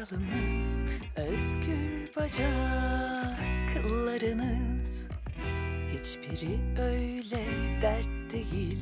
[0.00, 0.82] sakalınız
[1.16, 3.40] Özgür bacak
[3.74, 5.06] kıllarınız
[5.90, 7.46] Hiçbiri öyle
[7.82, 8.78] dert değil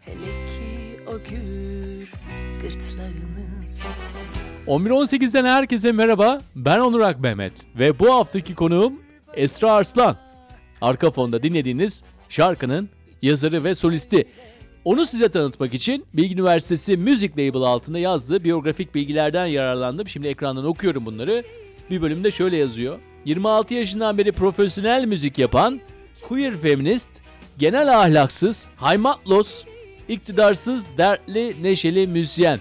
[0.00, 2.12] Hele ki o gür
[2.62, 3.80] gırtlağınız
[4.66, 6.40] 11.18'den herkese merhaba.
[6.56, 9.00] Ben Onur Ak Mehmet ve bu haftaki konuğum
[9.34, 10.16] Esra Arslan.
[10.80, 12.88] Arka fonda dinlediğiniz şarkının
[13.22, 14.28] yazarı ve solisti.
[14.84, 20.08] Onu size tanıtmak için Bilgi Üniversitesi Music Label altında yazdığı biyografik bilgilerden yararlandım.
[20.08, 21.44] Şimdi ekrandan okuyorum bunları.
[21.90, 22.98] Bir bölümde şöyle yazıyor.
[23.24, 25.80] 26 yaşından beri profesyonel müzik yapan,
[26.28, 27.10] queer feminist,
[27.58, 29.64] genel ahlaksız, haymatlos,
[30.08, 32.58] iktidarsız, dertli, neşeli müzisyen.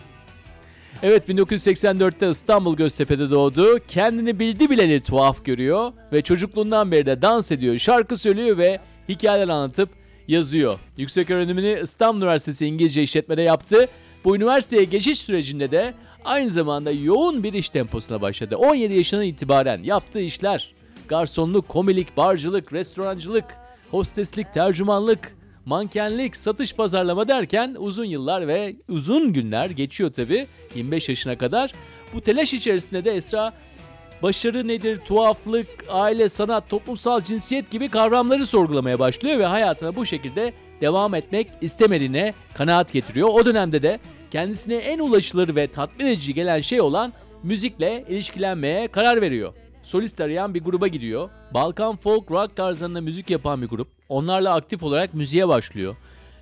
[1.04, 3.80] Evet 1984'te İstanbul Göztepe'de doğdu.
[3.88, 9.48] Kendini bildi bileli tuhaf görüyor ve çocukluğundan beri de dans ediyor, şarkı söylüyor ve hikayeler
[9.48, 9.99] anlatıp
[10.30, 10.80] yazıyor.
[10.98, 13.88] Yüksek öğrenimini İstanbul Üniversitesi İngilizce işletmede yaptı.
[14.24, 15.94] Bu üniversiteye geçiş sürecinde de
[16.26, 18.58] aynı zamanda yoğun bir iş temposuna başladı.
[18.58, 20.74] 17 yaşından itibaren yaptığı işler
[21.08, 23.46] garsonluk, komilik, barcılık, restorancılık,
[23.92, 31.38] hosteslik, tercümanlık, mankenlik, satış pazarlama derken uzun yıllar ve uzun günler geçiyor tabi 25 yaşına
[31.38, 31.72] kadar.
[32.14, 33.54] Bu telaş içerisinde de Esra
[34.24, 40.54] başarı nedir, tuhaflık, aile, sanat, toplumsal cinsiyet gibi kavramları sorgulamaya başlıyor ve hayatına bu şekilde
[40.82, 43.30] devam etmek istemediğine kanaat getiriyor.
[43.32, 44.00] O dönemde de
[44.32, 49.54] kendisine en ulaşılır ve tatmin edici gelen şey olan müzikle ilişkilenmeye karar veriyor.
[49.84, 51.30] Solist arayan bir gruba gidiyor.
[51.54, 53.88] Balkan folk rock tarzında müzik yapan bir grup.
[54.10, 55.96] Onlarla aktif olarak müziğe başlıyor.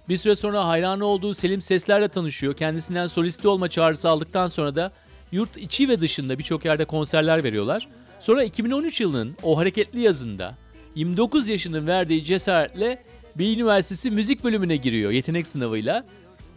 [0.09, 2.53] Bir süre sonra hayranı olduğu Selim Sesler'le tanışıyor.
[2.53, 4.91] Kendisinden solisti olma çağrısı aldıktan sonra da
[5.31, 7.87] yurt içi ve dışında birçok yerde konserler veriyorlar.
[8.19, 10.55] Sonra 2013 yılının o hareketli yazında
[10.95, 13.03] 29 yaşının verdiği cesaretle
[13.35, 16.05] bir üniversitesi müzik bölümüne giriyor yetenek sınavıyla.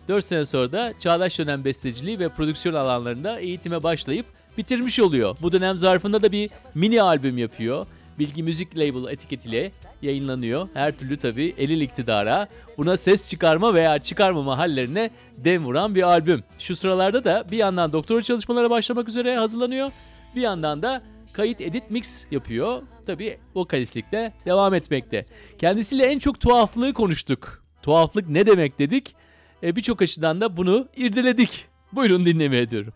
[0.09, 4.27] 4 sene sonra da çağdaş dönem besteciliği ve prodüksiyon alanlarında eğitime başlayıp
[4.59, 5.37] bitirmiş oluyor.
[5.43, 7.87] Bu dönem zarfında da bir mini albüm yapıyor.
[8.21, 9.71] Bilgi Müzik Label etiketiyle
[10.03, 10.69] yayınlanıyor.
[10.75, 12.49] Her türlü tabii elil iktidara,
[12.79, 16.45] buna ses çıkarma veya çıkarmama hallerine dem vuran bir albüm.
[16.59, 19.91] Şu sıralarda da bir yandan doktora çalışmalara başlamak üzere hazırlanıyor.
[20.37, 22.83] Bir yandan da kayıt edit mix yapıyor.
[23.07, 25.25] Tabii vokalistlikte devam etmekte.
[25.59, 27.65] Kendisiyle en çok tuhaflığı konuştuk.
[27.83, 29.15] Tuhaflık ne demek dedik.
[29.63, 31.67] E, Birçok açıdan da bunu irdeledik.
[31.93, 32.93] Buyurun dinlemeye diyorum.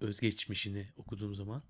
[0.00, 1.62] Özgeçmişini okuduğum zaman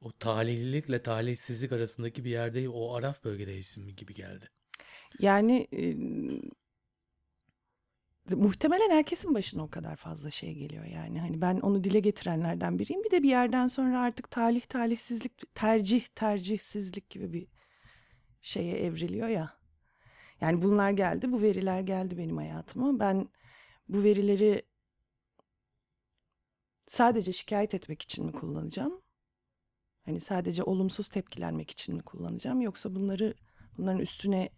[0.00, 4.50] o talihlilikle talihsizlik arasındaki bir yerde o Araf bölgedeysin gibi geldi.
[5.20, 5.94] Yani e,
[8.34, 11.20] muhtemelen herkesin başına o kadar fazla şey geliyor yani.
[11.20, 13.04] Hani ben onu dile getirenlerden biriyim.
[13.04, 17.48] Bir de bir yerden sonra artık talih talihsizlik, tercih tercihsizlik gibi bir
[18.42, 19.56] şeye evriliyor ya.
[20.40, 23.00] Yani bunlar geldi, bu veriler geldi benim hayatıma.
[23.00, 23.28] Ben
[23.88, 24.62] bu verileri
[26.86, 29.05] sadece şikayet etmek için mi kullanacağım?
[30.06, 33.34] Hani sadece olumsuz tepkilenmek için mi kullanacağım yoksa bunları
[33.78, 34.48] bunların üstüne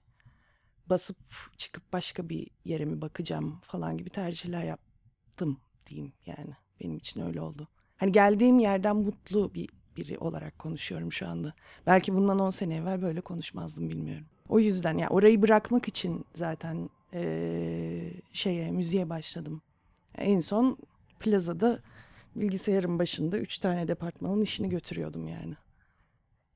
[0.86, 1.16] basıp
[1.56, 6.56] çıkıp başka bir yere mi bakacağım falan gibi tercihler yaptım diyeyim yani.
[6.80, 7.68] Benim için öyle oldu.
[7.96, 11.54] Hani geldiğim yerden mutlu bir biri olarak konuşuyorum şu anda.
[11.86, 14.26] Belki bundan 10 sene evvel böyle konuşmazdım bilmiyorum.
[14.48, 19.62] O yüzden ya yani orayı bırakmak için zaten ee, şeye müziğe başladım.
[20.14, 20.78] En son
[21.20, 21.82] plazada
[22.36, 25.54] bilgisayarın başında üç tane departmanın işini götürüyordum yani.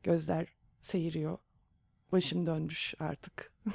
[0.02, 0.46] Gözler
[0.80, 1.38] seyiriyor.
[2.12, 3.52] Başım dönmüş artık.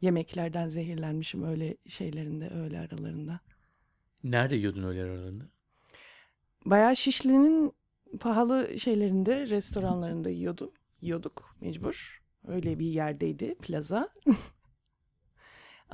[0.00, 3.40] Yemeklerden zehirlenmişim öyle şeylerinde, öyle aralarında.
[4.24, 5.44] Nerede yiyordun öyle aralarında?
[6.64, 7.72] Bayağı Şişli'nin
[8.20, 10.70] pahalı şeylerinde, restoranlarında yiyordum.
[11.00, 12.22] Yiyorduk mecbur.
[12.46, 14.08] Öyle bir yerdeydi plaza.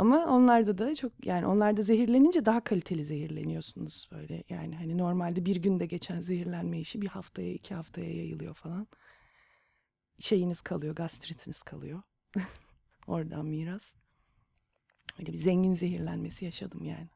[0.00, 4.44] Ama onlarda da çok yani onlarda zehirlenince daha kaliteli zehirleniyorsunuz böyle.
[4.48, 8.86] Yani hani normalde bir günde geçen zehirlenme işi bir haftaya iki haftaya yayılıyor falan.
[10.18, 12.02] Şeyiniz kalıyor, gastritiniz kalıyor.
[13.06, 13.94] Oradan miras.
[15.18, 17.08] Öyle bir zengin zehirlenmesi yaşadım yani.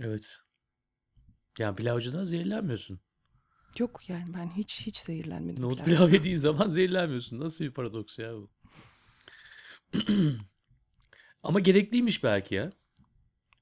[0.00, 0.38] Evet.
[1.58, 3.00] Yani pilavcıdan zehirlenmiyorsun.
[3.78, 5.62] Yok yani ben hiç hiç zehirlenmedim.
[5.62, 7.40] Nohut pilav yediğin zaman zehirlenmiyorsun.
[7.40, 8.50] Nasıl bir paradoks ya bu?
[11.46, 12.72] Ama gerekliymiş belki ya.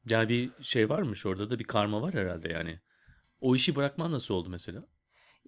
[0.08, 2.80] Yani bir şey varmış orada da bir karma var herhalde yani.
[3.40, 4.84] O işi bırakman nasıl oldu mesela?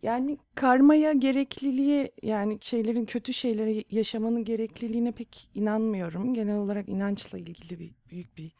[0.03, 6.35] Yani karmaya gerekliliğe yani şeylerin kötü şeyleri yaşamanın gerekliliğine pek inanmıyorum.
[6.35, 8.53] Genel olarak inançla ilgili bir büyük bir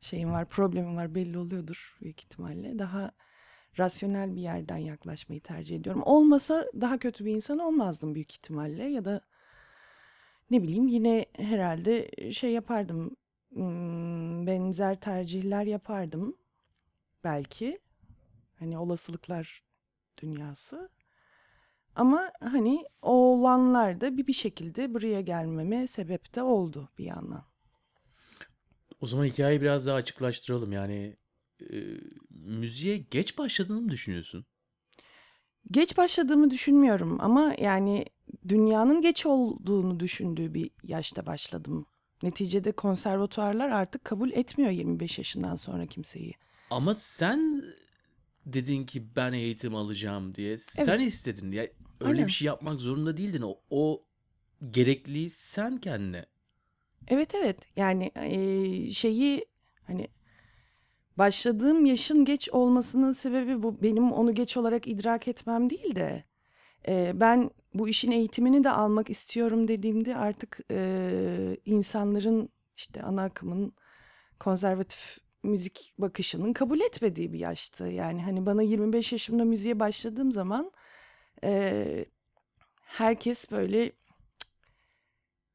[0.00, 2.78] şeyim var, problemim var belli oluyordur büyük ihtimalle.
[2.78, 3.12] Daha
[3.78, 6.02] rasyonel bir yerden yaklaşmayı tercih ediyorum.
[6.04, 9.20] Olmasa daha kötü bir insan olmazdım büyük ihtimalle ya da
[10.50, 13.16] ne bileyim yine herhalde şey yapardım.
[13.52, 16.36] hmm, Benzer tercihler yapardım
[17.24, 17.80] belki.
[18.58, 19.64] Hani olasılıklar
[20.22, 20.90] dünyası.
[21.94, 27.44] Ama hani o olanlar da bir bir şekilde buraya gelmeme sebep de oldu bir yandan.
[29.00, 30.72] O zaman hikayeyi biraz daha açıklaştıralım.
[30.72, 31.16] Yani
[31.72, 31.76] e,
[32.30, 34.46] müziğe geç başladığını mı düşünüyorsun?
[35.70, 38.04] Geç başladığımı düşünmüyorum ama yani
[38.48, 41.86] dünyanın geç olduğunu düşündüğü bir yaşta başladım.
[42.22, 46.34] Neticede konservatuarlar artık kabul etmiyor 25 yaşından sonra kimseyi.
[46.70, 47.62] Ama sen
[48.46, 50.58] dedin ki ben eğitim alacağım diye.
[50.58, 51.00] Sen Evet.
[51.00, 51.52] istedin.
[51.52, 51.62] Ya
[52.00, 52.26] öyle Aynen.
[52.26, 53.42] bir şey yapmak zorunda değildin.
[53.42, 54.04] O, o
[54.70, 56.26] gerekliliği sen kendine.
[57.08, 59.44] Evet evet yani eee, şeyi
[59.86, 60.08] hani
[61.18, 66.24] başladığım yaşın geç olmasının sebebi bu benim onu geç olarak idrak etmem değil de
[66.88, 73.72] eee, ben bu işin eğitimini de almak istiyorum dediğimde artık eee, insanların işte ana akımın
[74.40, 77.84] konservatif müzik bakışının kabul etmediği bir yaştı.
[77.88, 80.72] Yani hani bana 25 yaşımda müziğe başladığım zaman
[81.44, 82.06] eee,
[82.82, 83.92] herkes böyle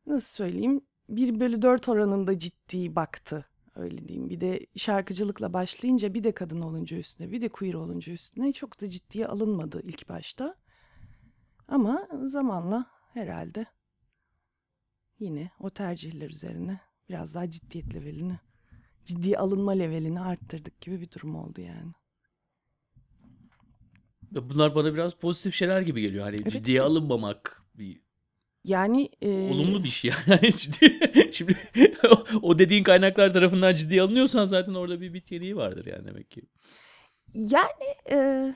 [0.06, 3.46] nasıl söyleyeyim 1 bölü 4 oranında ciddi baktı.
[3.76, 4.30] Öyle diyeyim.
[4.30, 8.82] Bir de şarkıcılıkla başlayınca bir de kadın olunca üstüne bir de queer olunca üstüne çok
[8.82, 10.56] da ciddiye alınmadı ilk başta.
[11.68, 13.66] Ama zamanla herhalde
[15.20, 18.40] yine o tercihler üzerine biraz daha ciddiyet levelini,
[19.06, 21.92] ciddiye alınma levelini arttırdık gibi bir durum oldu yani.
[24.32, 26.24] Ya Bunlar bana biraz pozitif şeyler gibi geliyor.
[26.24, 28.02] Hani Evet, ciddiye alınmamak bir
[28.64, 30.40] Yani e, olumlu bir şey yani.
[30.52, 31.58] Ciddi- Şimdi
[32.12, 36.32] o- o dediğin kaynaklar tarafından ciddiye alınıyorsan zaten orada bir bit yeniği vardır yani demek
[36.32, 36.42] ki.
[37.36, 38.54] Yani e,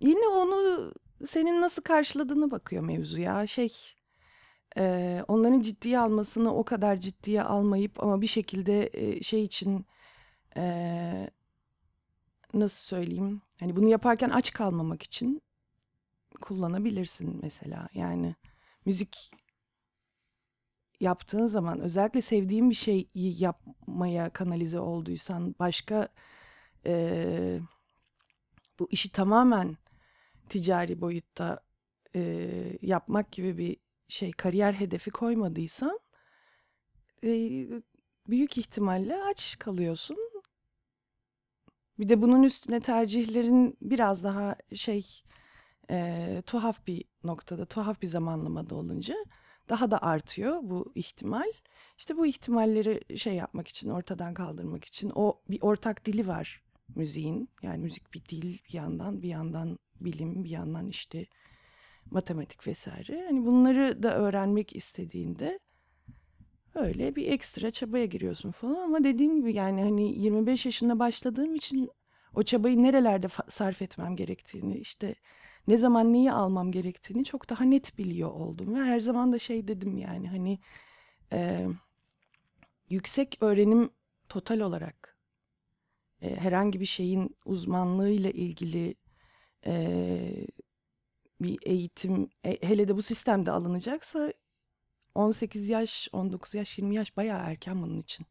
[0.00, 0.92] yine onu
[1.26, 3.46] senin nasıl karşıladığına bakıyor mevzu ya.
[3.46, 3.72] Şey
[4.76, 9.86] e, onların ciddiye almasını o kadar ciddiye almayıp ama bir şekilde e, şey için
[10.56, 11.30] e,
[12.54, 13.42] nasıl söyleyeyim?
[13.60, 15.42] Hani bunu yaparken aç kalmamak için
[16.40, 17.88] kullanabilirsin mesela.
[17.94, 18.34] Yani
[18.84, 19.30] müzik
[21.00, 26.08] yaptığın zaman özellikle sevdiğin bir şeyi yapmaya kanalize olduysan başka
[26.86, 27.60] e,
[28.78, 29.76] bu işi tamamen
[30.48, 31.60] ticari boyutta
[32.16, 32.22] e,
[32.82, 33.76] yapmak gibi bir
[34.08, 36.00] şey kariyer hedefi koymadıysan
[37.24, 37.30] e,
[38.28, 40.16] büyük ihtimalle aç kalıyorsun.
[41.98, 45.06] Bir de bunun üstüne tercihlerin biraz daha şey
[45.90, 49.14] e, tuhaf bir noktada, tuhaf bir zamanlamada olunca
[49.68, 51.52] daha da artıyor bu ihtimal.
[51.98, 56.62] İşte bu ihtimalleri şey yapmak için, ortadan kaldırmak için o bir ortak dili var
[56.96, 57.48] müziğin.
[57.62, 61.26] Yani müzik bir dil bir yandan, bir yandan bilim, bir yandan işte
[62.10, 63.24] matematik vesaire.
[63.26, 65.58] Hani bunları da öğrenmek istediğinde
[66.74, 71.90] öyle bir ekstra çabaya giriyorsun falan ama dediğim gibi yani hani 25 yaşında başladığım için
[72.34, 75.14] o çabayı nerelerde sarf etmem gerektiğini işte
[75.68, 79.68] ne zaman neyi almam gerektiğini çok daha net biliyor oldum ve her zaman da şey
[79.68, 80.58] dedim yani hani
[81.32, 81.66] e,
[82.90, 83.90] yüksek öğrenim
[84.28, 85.16] total olarak
[86.22, 88.94] e, herhangi bir şeyin uzmanlığıyla ilgili
[89.66, 90.46] e,
[91.40, 94.32] bir eğitim e, hele de bu sistemde alınacaksa
[95.14, 98.26] 18 yaş, 19 yaş, 20 yaş bayağı erken bunun için.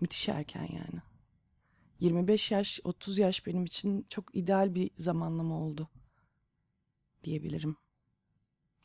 [0.00, 1.02] Müthiş erken yani.
[2.00, 5.88] 25 yaş, 30 yaş benim için çok ideal bir zamanlama oldu
[7.24, 7.76] diyebilirim.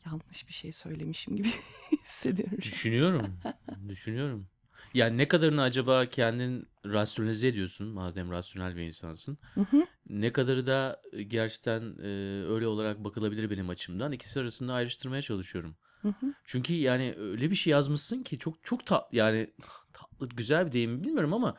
[0.06, 1.48] Yanlış bir şey söylemişim gibi
[2.04, 2.58] hissediyorum.
[2.62, 3.38] Düşünüyorum.
[3.88, 4.48] düşünüyorum.
[4.94, 9.38] Yani ne kadarını acaba kendin rasyonalize ediyorsun madem rasyonel bir insansın.
[9.54, 9.86] Hı hı.
[10.08, 12.06] Ne kadarı da e, gerçekten e,
[12.48, 14.12] öyle olarak bakılabilir benim açımdan.
[14.12, 15.76] İkisi arasında ayrıştırmaya çalışıyorum.
[16.02, 16.34] Hı hı.
[16.44, 19.50] Çünkü yani öyle bir şey yazmışsın ki çok çok tatlı yani
[19.92, 21.56] tatlı güzel bir deyim mi bilmiyorum ama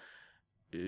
[0.73, 0.79] e,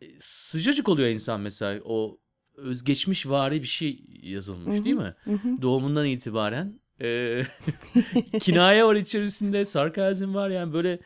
[0.00, 2.20] e, sıcacık oluyor insan mesela o
[2.56, 5.14] özgeçmiş vari bir şey yazılmış Hı değil mi?
[5.24, 5.62] Hı hı.
[5.62, 7.42] Doğumundan itibaren e,
[8.40, 11.00] kinaye var içerisinde, sarkazm var yani böyle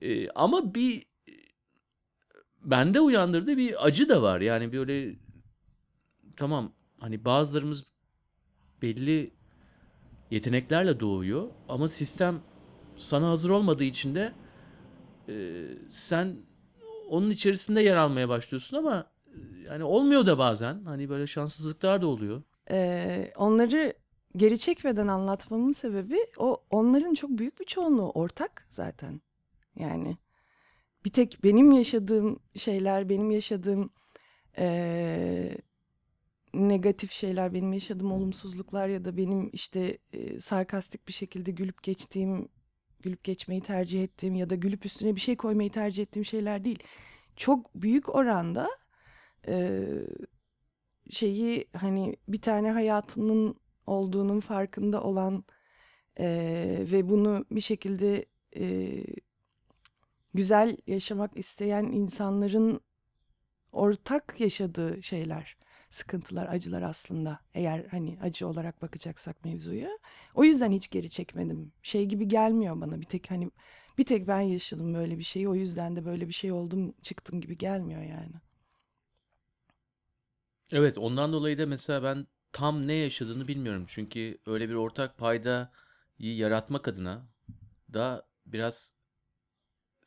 [0.00, 1.02] e, ama bir
[2.64, 4.40] bende uyandırdığı bir acı da var.
[4.40, 5.16] Yani böyle
[6.36, 7.84] tamam hani bazılarımız
[8.82, 9.30] belli
[10.30, 12.40] yeteneklerle doğuyor ama sistem
[12.96, 14.32] sana hazır olmadığı için de
[15.28, 16.36] e, sen
[17.08, 20.84] onun içerisinde yer almaya başlıyorsun ama e, yani olmuyor da bazen.
[20.84, 22.42] Hani böyle şanssızlıklar da oluyor.
[22.70, 23.94] Ee, onları
[24.36, 29.20] geri çekmeden anlatmamın sebebi o onların çok büyük bir çoğunluğu ortak zaten.
[29.76, 30.16] Yani
[31.08, 33.90] bir tek benim yaşadığım şeyler, benim yaşadığım
[34.58, 35.58] eee,
[36.54, 42.48] negatif şeyler, benim yaşadığım olumsuzluklar ya da benim işte eee, sarkastik bir şekilde gülüp geçtiğim,
[43.00, 46.78] gülüp geçmeyi tercih ettiğim ya da gülüp üstüne bir şey koymayı tercih ettiğim şeyler değil.
[47.36, 48.68] Çok büyük oranda
[49.48, 49.84] e,
[51.10, 55.44] şeyi hani bir tane hayatının olduğunun farkında olan
[56.20, 56.26] e,
[56.92, 59.04] ve bunu bir şekilde e,
[60.34, 62.80] güzel yaşamak isteyen insanların
[63.72, 65.56] ortak yaşadığı şeyler,
[65.90, 67.40] sıkıntılar, acılar aslında.
[67.54, 69.90] Eğer hani acı olarak bakacaksak mevzuya.
[70.34, 71.72] O yüzden hiç geri çekmedim.
[71.82, 73.50] Şey gibi gelmiyor bana bir tek hani
[73.98, 75.48] bir tek ben yaşadım böyle bir şeyi.
[75.48, 78.34] O yüzden de böyle bir şey oldum çıktım gibi gelmiyor yani.
[80.72, 83.84] Evet, ondan dolayı da mesela ben tam ne yaşadığını bilmiyorum.
[83.88, 85.68] Çünkü öyle bir ortak paydayı
[86.18, 87.28] yaratmak adına
[87.92, 88.97] da biraz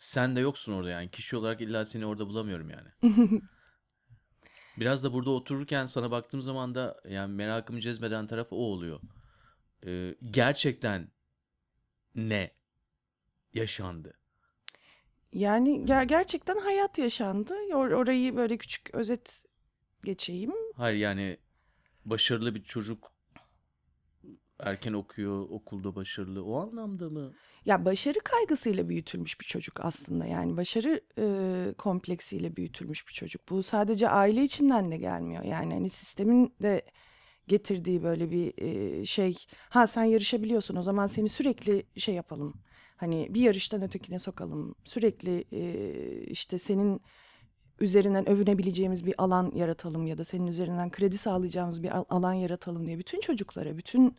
[0.01, 1.11] sen de yoksun orada yani.
[1.11, 2.89] Kişi olarak illa seni orada bulamıyorum yani.
[4.77, 8.99] Biraz da burada otururken sana baktığım zaman da yani merakımı cezbeden taraf o oluyor.
[9.85, 11.11] Ee, gerçekten
[12.15, 12.51] ne
[13.53, 14.13] yaşandı?
[15.33, 17.53] Yani ger- gerçekten hayat yaşandı.
[17.53, 19.45] Or- orayı böyle küçük özet
[20.03, 20.53] geçeyim.
[20.75, 21.37] Hayır yani
[22.05, 23.10] başarılı bir çocuk
[24.61, 26.43] erken okuyor, okulda başarılı.
[26.45, 27.33] O anlamda mı?
[27.65, 30.25] Ya başarı kaygısıyla büyütülmüş bir çocuk aslında.
[30.25, 33.49] Yani başarı e, kompleksiyle büyütülmüş bir çocuk.
[33.49, 35.43] Bu sadece aile içinden de gelmiyor.
[35.43, 36.81] Yani hani sistemin de
[37.47, 39.37] getirdiği böyle bir e, şey.
[39.69, 42.53] Ha sen yarışabiliyorsun o zaman seni sürekli şey yapalım.
[42.97, 44.75] Hani bir yarıştan ötekine sokalım.
[44.83, 47.01] Sürekli e, işte senin
[47.79, 52.87] üzerinden övünebileceğimiz bir alan yaratalım ya da senin üzerinden kredi sağlayacağımız bir al- alan yaratalım
[52.87, 54.17] diye bütün çocuklara bütün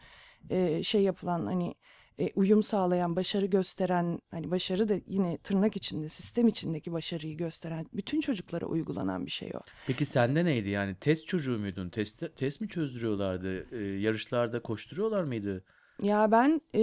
[0.50, 1.74] e, şey yapılan hani
[2.18, 7.86] e, uyum sağlayan, başarı gösteren, hani başarı da yine tırnak içinde, sistem içindeki başarıyı gösteren
[7.92, 9.60] bütün çocuklara uygulanan bir şey o.
[9.86, 10.94] Peki sende neydi yani?
[10.94, 11.88] Test çocuğu muydun?
[11.88, 13.76] Test, test mi çözdürüyorlardı?
[13.76, 15.64] Ee, yarışlarda koşturuyorlar mıydı?
[16.02, 16.82] Ya ben e,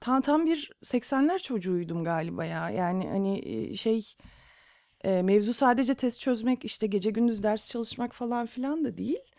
[0.00, 2.70] tam tam bir 80'ler çocuğuydum galiba ya.
[2.70, 4.14] Yani hani e, şey
[5.04, 9.31] e, mevzu sadece test çözmek, işte gece gündüz ders çalışmak falan filan da değil.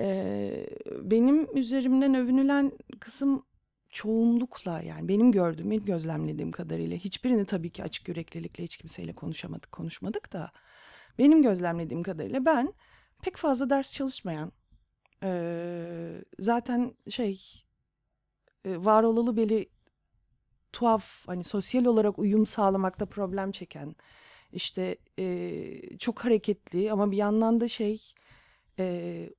[0.00, 0.66] E,
[1.02, 3.46] benim üzerimden övünülen kısım
[3.90, 9.72] çoğunlukla yani benim gördüğüm, benim gözlemlediğim kadarıyla hiçbirini tabii ki açık yüreklilikle hiç kimseyle konuşamadık,
[9.72, 10.52] konuşmadık da
[11.18, 12.74] benim gözlemlediğim kadarıyla ben
[13.22, 14.52] pek fazla ders çalışmayan,
[15.22, 17.64] e, zaten şey
[18.64, 19.68] e, var olalı beri
[20.72, 23.94] tuhaf hani sosyal olarak uyum sağlamakta problem çeken
[24.52, 28.12] işte e, çok hareketli ama bir yandan da şey
[28.78, 29.30] e,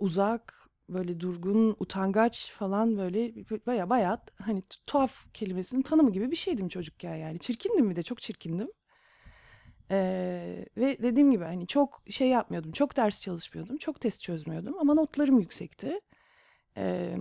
[0.00, 3.34] uzak böyle durgun utangaç falan böyle
[3.66, 8.22] baya baya hani tuhaf kelimesinin tanımı gibi bir şeydim çocukken yani çirkindim bir de çok
[8.22, 8.68] çirkindim.
[9.90, 14.94] Ee, ve dediğim gibi hani çok şey yapmıyordum çok ders çalışmıyordum çok test çözmüyordum ama
[14.94, 16.00] notlarım yüksekti.
[16.76, 17.16] Ee,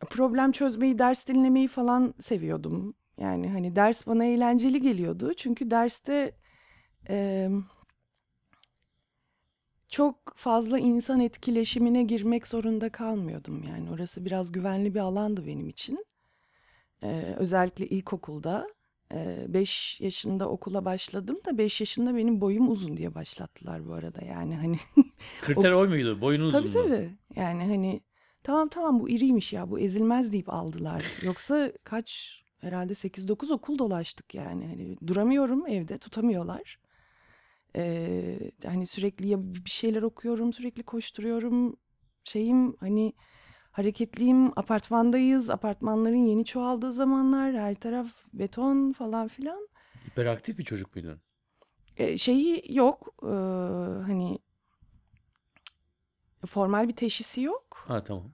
[0.00, 2.94] problem çözmeyi, ders dinlemeyi falan seviyordum.
[3.18, 5.34] Yani hani ders bana eğlenceli geliyordu.
[5.34, 6.36] Çünkü derste
[7.08, 7.48] e,
[9.96, 13.62] çok fazla insan etkileşimine girmek zorunda kalmıyordum.
[13.62, 16.06] Yani orası biraz güvenli bir alandı benim için.
[17.02, 18.68] E, özellikle ilkokulda.
[19.48, 24.24] 5 yaşında okula başladım da 5 yaşında benim boyum uzun diye başlattılar bu arada.
[24.24, 24.76] Yani hani
[25.40, 26.20] Kriter o muydu?
[26.20, 26.84] Boyun Tabii uzunluğu.
[26.84, 27.10] tabii.
[27.36, 28.00] Yani hani
[28.42, 31.04] tamam tamam bu iriymiş ya bu ezilmez deyip aldılar.
[31.22, 34.66] Yoksa kaç herhalde 8-9 okul dolaştık yani.
[34.66, 36.78] Hani duramıyorum evde tutamıyorlar.
[37.76, 41.76] Ee, hani sürekli ya bir şeyler okuyorum sürekli koşturuyorum.
[42.24, 43.12] Şeyim hani
[43.72, 49.68] hareketliyim apartmandayız apartmanların yeni çoğaldığı zamanlar her taraf beton falan filan.
[50.06, 51.20] Hiperaktif bir çocuk muydun?
[51.96, 53.26] Ee, şeyi yok ee,
[54.06, 54.38] hani
[56.46, 57.84] formal bir teşhisi yok.
[57.88, 58.32] Ha tamam.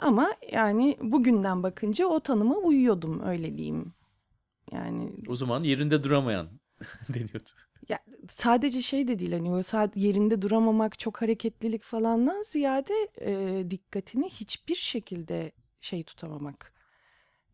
[0.00, 3.94] Ama yani bugünden bakınca o tanıma uyuyordum öyle diyeyim.
[4.72, 6.48] Yani O zaman yerinde duramayan
[7.08, 7.50] deniyordu.
[7.88, 7.98] Ya
[8.28, 14.30] sadece şey de değil hani o saat yerinde duramamak çok hareketlilik falandan ziyade e, dikkatini
[14.30, 16.72] hiçbir şekilde şey tutamamak.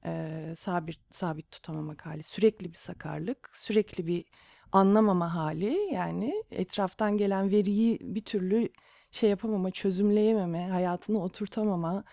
[0.04, 2.22] E, sabit sabit tutamamak hali.
[2.22, 4.24] Sürekli bir sakarlık, sürekli bir
[4.72, 8.68] anlamama hali yani etraftan gelen veriyi bir türlü
[9.10, 12.04] şey yapamama, çözümleyememe, hayatını oturtamama,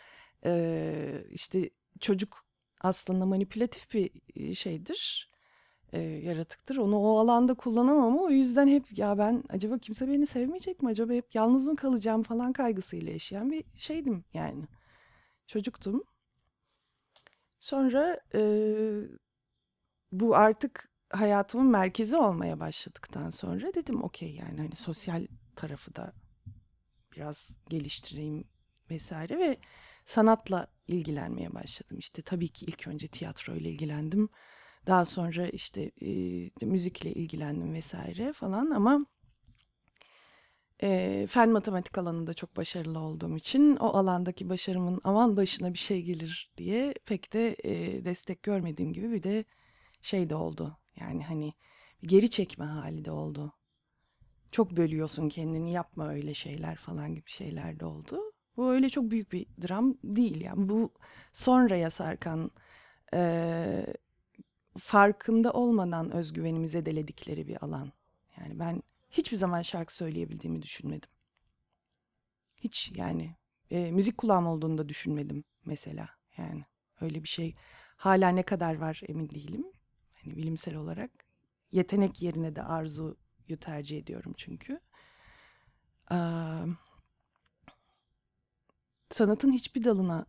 [0.46, 1.70] e, işte
[2.00, 2.46] çocuk
[2.82, 4.12] aslında manipülatif bir
[4.56, 5.32] şeydir,
[5.96, 6.78] e, yaratıktır.
[6.78, 10.90] Onu o alanda kullanamam o yüzden hep ya ben acaba kimse beni sevmeyecek mi?
[10.90, 14.66] Acaba hep yalnız mı kalacağım falan kaygısıyla yaşayan bir şeydim yani.
[15.48, 16.04] Çocuktum.
[17.60, 18.42] Sonra e,
[20.12, 26.14] bu artık hayatımın merkezi olmaya başladıktan sonra dedim okey yani hani sosyal tarafı da
[27.16, 28.48] biraz geliştireyim
[28.90, 29.58] vesaire ve
[30.06, 31.98] sanatla ilgilenmeye başladım.
[32.00, 34.30] İşte tabii ki ilk önce tiyatroyla ilgilendim.
[34.88, 35.92] Daha sonra işte
[36.62, 39.06] e, müzikle ilgilendim vesaire falan ama
[40.84, 46.02] e, fen matematik alanında çok başarılı olduğum için o alandaki başarımın aman başına bir şey
[46.02, 49.46] gelir diye pek de e, destek görmediğim gibi bir de
[50.02, 50.78] şey de oldu.
[50.96, 51.54] Yani hani
[52.04, 53.54] geri çekme hali de oldu.
[54.52, 58.20] Çok bölüyorsun kendini yapma öyle şeyler falan gibi şeyler de oldu.
[58.58, 60.94] Bu öyle çok büyük bir dram değil yani bu
[61.34, 62.52] sonraya sarkan
[63.14, 63.86] e,
[64.78, 67.92] farkında olmadan özgüvenimize deledikleri bir alan.
[68.38, 71.10] Yani ben hiçbir zaman şarkı söyleyebildiğimi düşünmedim.
[72.58, 73.36] Hiç yani
[73.72, 76.10] e, müzik kulağım olduğunu da düşünmedim mesela.
[76.38, 76.66] Yani
[77.02, 77.56] öyle bir şey
[77.98, 79.66] hala ne kadar var emin değilim.
[80.14, 81.12] Hani bilimsel olarak
[81.72, 84.80] yetenek yerine de arzuyu tercih ediyorum çünkü.
[86.12, 86.16] Ee,
[89.10, 90.26] sanatın hiçbir dalına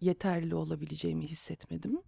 [0.00, 2.02] yeterli olabileceğimi hissetmedim.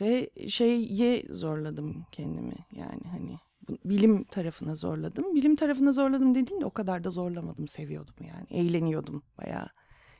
[0.00, 3.38] Ve şeye zorladım kendimi yani hani
[3.84, 5.34] bilim tarafına zorladım.
[5.34, 9.68] Bilim tarafına zorladım dediğimde o kadar da zorlamadım seviyordum yani eğleniyordum bayağı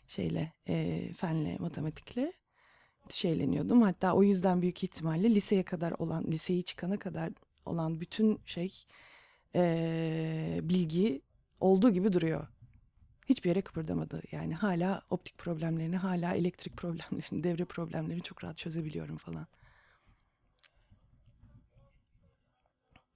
[0.08, 2.32] şeyle e, fenle matematikle
[3.08, 3.82] şeyleniyordum.
[3.82, 7.30] Hatta o yüzden büyük ihtimalle liseye kadar olan liseyi çıkana kadar
[7.66, 8.84] olan bütün şey
[9.54, 11.22] e, bilgi
[11.60, 12.46] olduğu gibi duruyor.
[13.28, 14.22] Hiçbir yere kıpırdamadı.
[14.32, 19.46] Yani hala optik problemlerini, hala elektrik problemlerini, devre problemlerini çok rahat çözebiliyorum falan.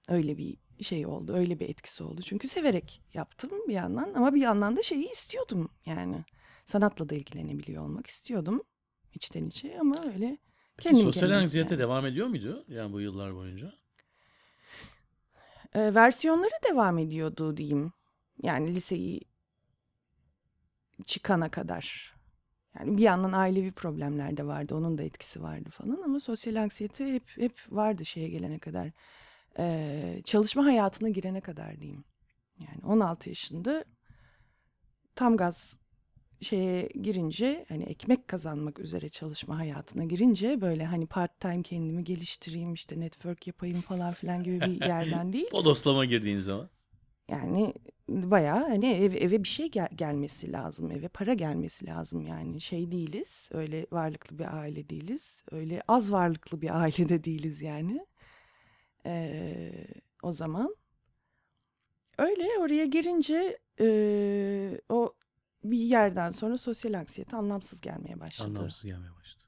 [0.07, 2.21] Öyle bir şey oldu, öyle bir etkisi oldu.
[2.21, 6.25] Çünkü severek yaptım bir yandan ama bir yandan da şeyi istiyordum yani.
[6.65, 8.63] Sanatla da ilgilenebiliyor olmak istiyordum
[9.13, 10.37] içten içe ama öyle
[10.79, 11.81] kendim Sosyal kendime anksiyete yani.
[11.81, 13.73] devam ediyor muydu yani bu yıllar boyunca?
[15.73, 17.93] Ee, versiyonları devam ediyordu diyeyim.
[18.43, 19.21] Yani liseyi
[21.05, 22.13] çıkana kadar.
[22.79, 24.75] Yani bir yandan ailevi problemler de vardı.
[24.75, 28.91] Onun da etkisi vardı falan ama sosyal anksiyete hep hep vardı şeye gelene kadar.
[29.59, 32.03] Ee, çalışma hayatına girene kadar diyeyim.
[32.59, 33.85] Yani 16 yaşında
[35.15, 35.79] tam gaz
[36.41, 42.73] şeye girince hani ekmek kazanmak üzere çalışma hayatına girince böyle hani part time kendimi geliştireyim
[42.73, 45.51] işte network yapayım falan filan gibi bir yerden değil.
[45.51, 46.69] Bodoslama girdiğin zaman.
[47.29, 47.73] Yani
[48.09, 50.91] bayağı hani eve, eve bir şey gel- gelmesi lazım.
[50.91, 52.61] Eve para gelmesi lazım yani.
[52.61, 53.49] Şey değiliz.
[53.53, 55.43] Öyle varlıklı bir aile değiliz.
[55.51, 58.05] Öyle az varlıklı bir ailede değiliz yani.
[59.05, 59.87] Ee,
[60.23, 60.75] o zaman.
[62.17, 65.13] Öyle oraya girince ee, o
[65.63, 68.47] bir yerden sonra sosyal anksiyete anlamsız gelmeye başladı.
[68.47, 69.43] Anlamsız gelmeye başladı.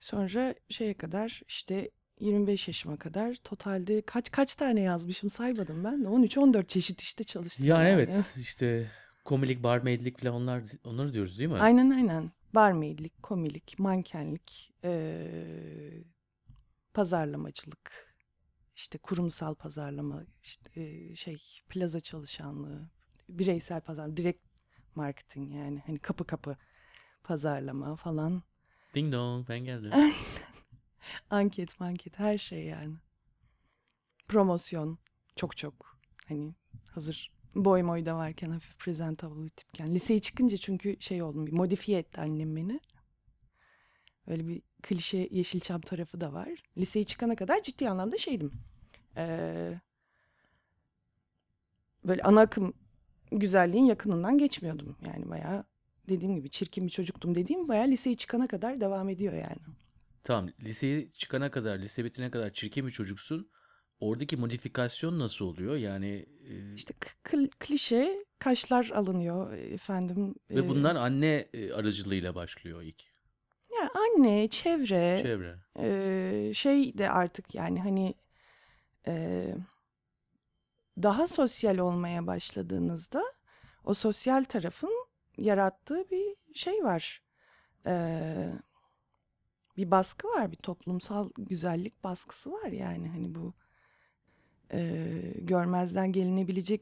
[0.00, 6.08] Sonra şeye kadar işte 25 yaşıma kadar totalde kaç kaç tane yazmışım saymadım ben de
[6.08, 7.66] 13-14 çeşit işte çalıştım.
[7.66, 7.88] Ya yani.
[7.88, 8.90] evet işte
[9.24, 11.58] komilik, barmaidlik falan onlar onları diyoruz değil mi?
[11.58, 12.30] Aynen aynen.
[12.54, 16.04] Barmaidlik, komilik, mankenlik, eee,
[16.94, 18.14] pazarlamacılık,
[18.76, 22.90] işte kurumsal pazarlama, işte eee, şey plaza çalışanlığı,
[23.28, 24.44] bireysel pazarlama, direkt
[24.94, 26.56] marketing yani hani kapı kapı
[27.24, 28.42] pazarlama falan.
[28.94, 29.92] Ding dong ben geldim.
[31.30, 32.96] Anket manket her şey yani.
[34.28, 34.98] Promosyon
[35.36, 36.54] çok çok hani
[36.90, 39.94] hazır boy moy da varken hafif presentable tipken.
[39.94, 42.80] Liseye çıkınca çünkü şey oldum bir modifiye etti annem beni.
[44.28, 46.48] Öyle bir klişe Yeşilçam tarafı da var.
[46.78, 48.52] Liseye çıkana kadar ciddi anlamda şeydim.
[49.16, 49.80] Ee,
[52.04, 52.72] böyle ana akım
[53.32, 54.96] güzelliğin yakınından geçmiyordum.
[55.06, 55.64] Yani bayağı
[56.08, 59.58] dediğim gibi çirkin bir çocuktum dediğim bayağı liseye çıkana kadar devam ediyor yani.
[60.24, 63.50] Tamam liseye çıkana kadar, lise bitene kadar çirkin bir çocuksun.
[64.00, 65.76] Oradaki modifikasyon nasıl oluyor?
[65.76, 70.34] Yani e, İşte kl- klişe kaşlar alınıyor efendim.
[70.50, 73.02] ve e, bunlar anne e, aracılığıyla başlıyor ilk.
[73.82, 75.58] Ya anne, çevre, Çevre.
[75.78, 78.14] e, şey de artık yani hani
[79.06, 79.54] e,
[81.02, 83.24] daha sosyal olmaya başladığınızda
[83.84, 87.22] o sosyal tarafın yarattığı bir şey var.
[87.86, 88.52] E,
[89.76, 93.54] bir baskı var, bir toplumsal güzellik baskısı var yani hani bu
[94.72, 96.80] e, görmezden gelinebilecek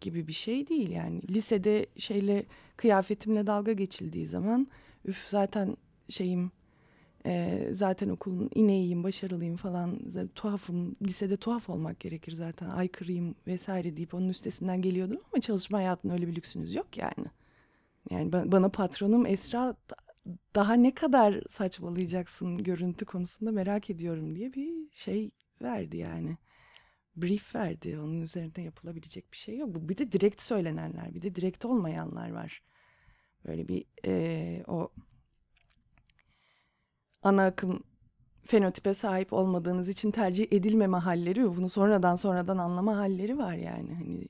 [0.00, 1.22] gibi bir şey değil yani.
[1.28, 4.68] Lisede şeyle kıyafetimle dalga geçildiği zaman
[5.04, 5.76] üf zaten
[6.08, 6.50] şeyim
[7.26, 10.00] e, zaten okulun ineğiyim, başarılıyım falan
[10.34, 10.96] tuhafım.
[11.02, 16.28] Lisede tuhaf olmak gerekir zaten aykırıyım vesaire deyip onun üstesinden geliyordum ama çalışma hayatında öyle
[16.28, 17.26] bir lüksünüz yok yani.
[18.10, 19.96] Yani ba- bana patronum Esra da-
[20.54, 25.30] daha ne kadar saçmalayacaksın görüntü konusunda merak ediyorum diye bir şey
[25.62, 26.36] verdi yani
[27.16, 27.98] brief verdi.
[28.00, 29.74] Onun üzerinde yapılabilecek bir şey yok.
[29.74, 32.62] Bu bir de direkt söylenenler, bir de direkt olmayanlar var.
[33.46, 34.90] Böyle bir eee, o
[37.22, 37.82] ana akım
[38.44, 43.94] fenotipe sahip olmadığınız için tercih edilmeme halleri ve bunu sonradan sonradan anlama halleri var yani.
[43.94, 44.28] Hani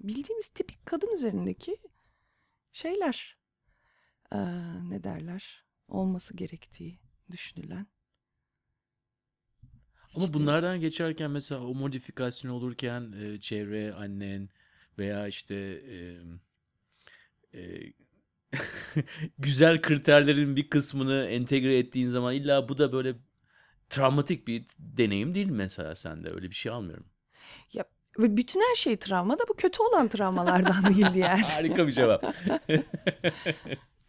[0.00, 1.76] bildiğimiz tipik kadın üzerindeki
[2.72, 3.36] şeyler.
[4.32, 4.36] Ee,
[4.88, 5.64] ne derler?
[5.88, 6.98] Olması gerektiği
[7.30, 7.86] düşünülen.
[10.14, 14.48] Ama İşte- bunlardan geçerken mesela o modifikasyon olurken e, çevre, annen
[14.98, 15.96] veya işte e,
[17.58, 17.92] e,
[19.38, 23.14] güzel kriterlerin bir kısmını entegre ettiğin zaman illa bu da böyle
[23.88, 27.06] travmatik bir deneyim değil mesela sende öyle bir şey almıyorum.
[27.72, 27.84] Ya
[28.18, 31.42] ve bütün her şey travma da bu kötü olan travmalardan değildi yani.
[31.42, 32.24] Harika bir cevap.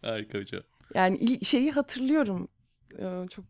[0.02, 0.66] Harika bir cevap.
[0.94, 2.48] Yani şeyi hatırlıyorum.
[2.98, 3.44] Ee, Çok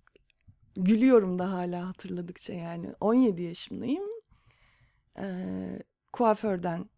[0.76, 2.94] gülüyorum da hala hatırladıkça yani.
[3.00, 4.04] 17 yaşındayım.
[5.18, 6.90] Ee, kuaförden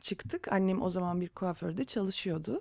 [0.00, 0.52] çıktık.
[0.52, 2.60] Annem o zaman bir kuaförde çalışıyordu.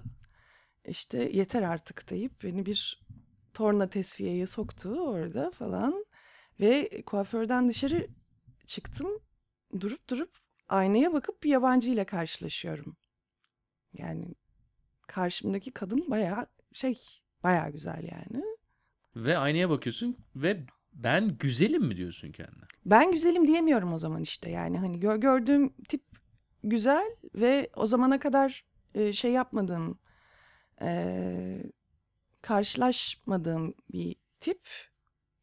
[0.86, 3.06] İşte yeter artık deyip beni bir
[3.54, 6.06] torna tesviyeye soktu orada falan.
[6.60, 8.08] Ve kuaförden dışarı
[8.66, 9.08] çıktım.
[9.80, 10.38] Durup durup
[10.70, 12.98] aynaya bakıp bir yabancı ile karşılaşıyorum.
[13.94, 14.36] Yani
[15.08, 17.00] karşımdaki kadın bayağı şey
[17.44, 18.44] bayağı güzel yani.
[19.16, 22.64] Ve aynaya bakıyorsun ve ben güzelim mi diyorsun kendine?
[22.86, 26.04] Ben güzelim diyemiyorum o zaman işte yani hani gö- gördüğüm tip
[26.64, 30.00] güzel ve o zamana kadar e, şey yapmadığım
[30.82, 31.64] e,
[32.42, 34.68] karşılaşmadığım bir tip.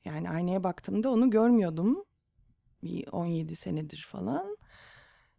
[0.05, 2.05] Yani aynaya baktığımda onu görmüyordum
[2.83, 4.57] bir 17 senedir falan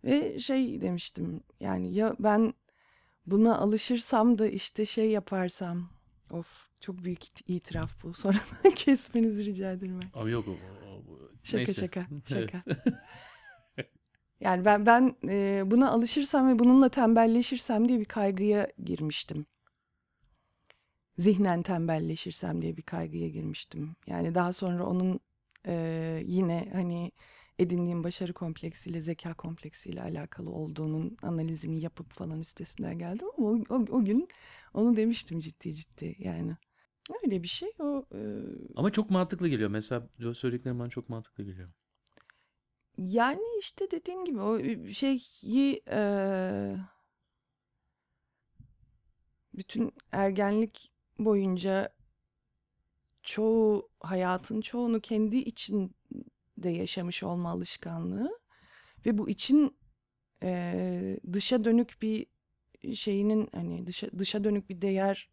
[0.03, 2.53] ve şey demiştim yani ya ben
[3.25, 5.89] buna alışırsam da işte şey yaparsam
[6.31, 9.99] of çok büyük it- itiraf bu sonradan kesmenizi rica ederim.
[10.01, 10.09] ben.
[10.19, 11.73] Ama yok o, o- o- Şaka neyse.
[11.73, 12.63] şaka şaka.
[14.39, 19.45] Yani ben ben e, buna alışırsam ve bununla tembelleşirsem diye bir kaygıya girmiştim.
[21.17, 23.95] Zihnen tembelleşirsem diye bir kaygıya girmiştim.
[24.07, 25.19] Yani daha sonra onun
[25.67, 27.11] e, yine hani
[27.59, 33.75] edindiğim başarı kompleksiyle, zeka kompleksiyle alakalı olduğunun analizini yapıp falan üstesinden geldim ama o, o,
[33.75, 34.27] o gün
[34.73, 36.57] onu demiştim ciddi ciddi yani.
[37.23, 38.19] Öyle bir şey o e,
[38.75, 39.69] Ama çok mantıklı geliyor.
[39.69, 41.69] Mesela söylediklerim bana çok mantıklı geliyor.
[42.97, 44.59] Yani işte dediğim gibi o
[44.93, 46.77] şeyi eee,
[49.53, 51.89] bütün ergenlik boyunca
[53.23, 58.39] çoğu hayatın çoğunu kendi içinde yaşamış olma alışkanlığı
[59.05, 59.77] ve bu için
[60.43, 62.27] eee, dışa dönük bir
[62.95, 65.29] şeyinin hani dışa dışa dönük bir değer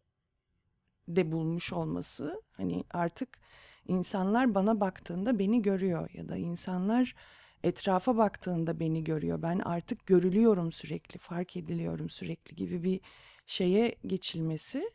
[1.07, 3.39] de bulmuş olması hani artık
[3.87, 7.15] insanlar bana baktığında beni görüyor ya da insanlar
[7.63, 9.41] etrafa baktığında beni görüyor.
[9.41, 13.01] Ben artık görülüyorum sürekli, fark ediliyorum sürekli gibi bir
[13.45, 14.91] şeye geçilmesi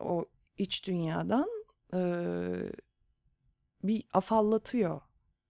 [0.00, 0.24] o
[0.58, 1.48] iç dünyadan
[1.92, 2.72] eee,
[3.82, 5.00] bir afallatıyor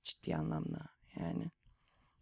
[0.05, 0.81] ciddi anlamda
[1.21, 1.51] yani.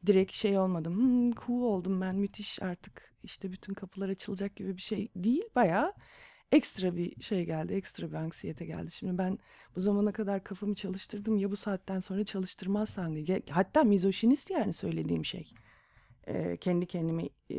[0.07, 4.83] Direkt şey olmadım, hmm, cool oldum ben müthiş artık işte bütün kapılar açılacak gibi bir
[4.83, 5.45] şey değil.
[5.57, 5.95] Bayağı
[6.53, 8.91] ekstra bir şey geldi, ekstra bir anksiyete geldi.
[8.91, 9.39] Şimdi ben
[9.77, 13.43] bu zamana kadar kafamı çalıştırdım ya bu saatten sonra çalıştırmazsam diye.
[13.51, 15.53] Hatta mizoşinist yani söylediğim şey.
[16.27, 17.59] Ee, kendi kendime e,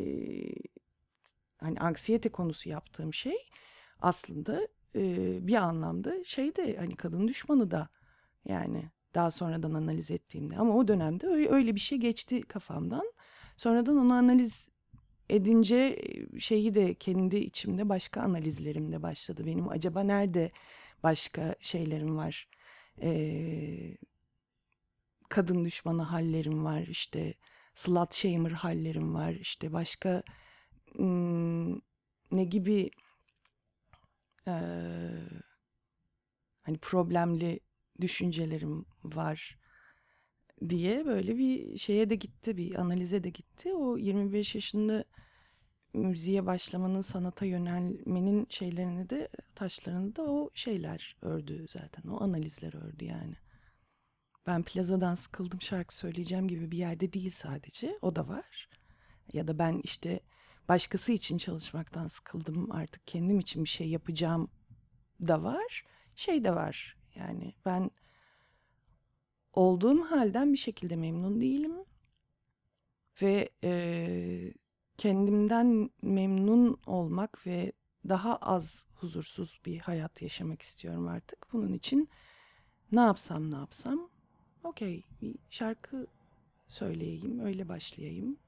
[1.58, 3.36] hani anksiyete konusu yaptığım şey
[4.00, 7.88] aslında e, bir anlamda şey de hani kadın düşmanı da
[8.44, 13.12] yani daha sonradan analiz ettiğimde ama o dönemde öyle, öyle bir şey geçti kafamdan.
[13.56, 14.68] Sonradan onu analiz
[15.28, 15.98] edince
[16.38, 19.46] şeyi de kendi içimde başka analizlerim de başladı.
[19.46, 20.50] Benim acaba nerede
[21.02, 22.48] başka şeylerim var?
[23.02, 23.96] Ee,
[25.28, 27.34] kadın düşmanı hallerim var işte
[27.74, 30.22] slut shamer hallerim var işte başka
[32.32, 32.90] ne gibi
[34.46, 35.42] eee,
[36.62, 37.60] hani problemli
[38.00, 39.58] düşüncelerim var
[40.68, 43.74] diye böyle bir şeye de gitti bir analize de gitti.
[43.74, 45.04] O 25 yaşında
[45.94, 53.04] müziğe başlamanın sanata yönelmenin şeylerini de taşlarını da o şeyler ördü zaten o analizler ördü
[53.04, 53.34] yani.
[54.46, 58.68] Ben plazadan sıkıldım şarkı söyleyeceğim gibi bir yerde değil sadece o da var.
[59.32, 60.20] Ya da ben işte
[60.68, 64.50] başkası için çalışmaktan sıkıldım artık kendim için bir şey yapacağım
[65.20, 65.84] da var.
[66.16, 67.90] Şey de var yani ben
[69.52, 71.72] olduğum halden bir şekilde memnun değilim.
[73.22, 74.54] Ve eee,
[74.96, 77.72] kendimden memnun olmak ve
[78.08, 81.52] daha az huzursuz bir hayat yaşamak istiyorum artık.
[81.52, 82.08] Bunun için
[82.92, 84.10] ne yapsam ne yapsam
[84.64, 86.06] okey bir şarkı
[86.68, 88.38] söyleyeyim öyle başlayayım.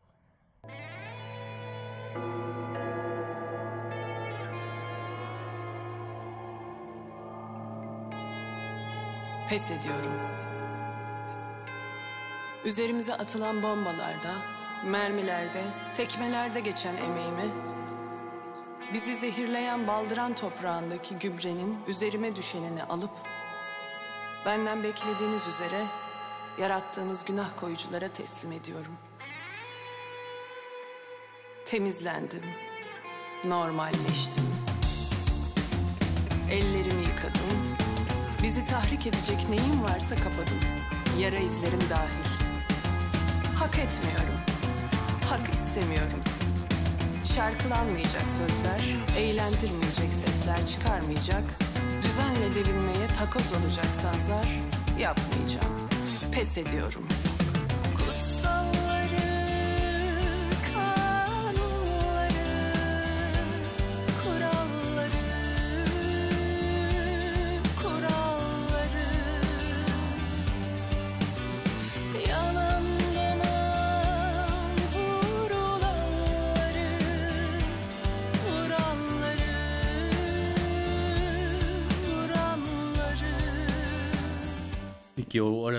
[9.51, 10.13] Pes ediyorum.
[12.65, 14.35] Üzerimize atılan bombalarda,
[14.85, 17.51] mermilerde, tekmelerde geçen emeğimi,
[18.93, 23.11] bizi zehirleyen baldıran toprağındaki gübrenin üzerime düşenini alıp,
[24.47, 25.87] benden beklediğiniz üzere
[26.59, 28.97] yarattığınız günah koyuculara teslim ediyorum.
[31.65, 32.45] Temizlendim,
[33.45, 34.55] normalleştim.
[36.51, 37.80] Ellerimi yıkadım,
[38.43, 40.61] bizi tahrik edecek neyim varsa kapadım.
[41.19, 42.27] Yara izlerim dahil.
[43.57, 44.41] Hak etmiyorum.
[45.31, 46.21] Hak istemiyorum.
[47.35, 51.45] Şarkılanmayacak sözler, eğlendirmeyecek sesler çıkarmayacak,
[52.03, 54.49] düzenle devinmeye takoz olacak sazlar
[54.99, 55.89] yapmayacağım.
[56.33, 57.10] Pes ediyorum.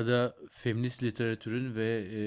[0.01, 2.21] Arada feminist literatürün ve e,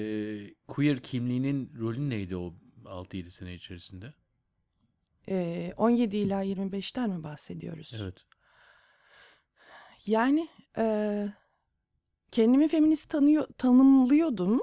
[0.67, 2.53] queer kimliğinin rolü neydi o
[2.85, 4.13] 6-7 sene içerisinde?
[5.29, 7.93] Ee, 17 ila 25'ten mi bahsediyoruz?
[8.01, 8.25] Evet.
[10.05, 11.27] Yani e,
[12.31, 14.61] kendimi feminist tanıyor, tanımlıyordum.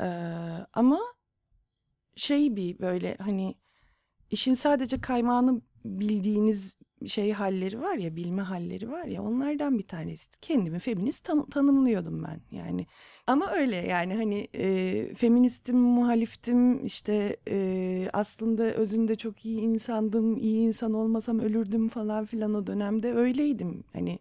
[0.00, 0.06] E,
[0.72, 1.00] ama
[2.16, 3.54] şey bir böyle hani
[4.30, 10.30] işin sadece kaymağını bildiğiniz şey halleri var ya bilme halleri var ya onlardan bir tanesi.
[10.40, 12.86] Kendimi feminist tan- tanımlıyordum ben yani.
[13.26, 20.66] Ama öyle yani hani e, feministim, muhaliftim işte e, aslında özünde çok iyi insandım, iyi
[20.66, 23.84] insan olmasam ölürdüm falan filan o dönemde öyleydim.
[23.92, 24.18] Hani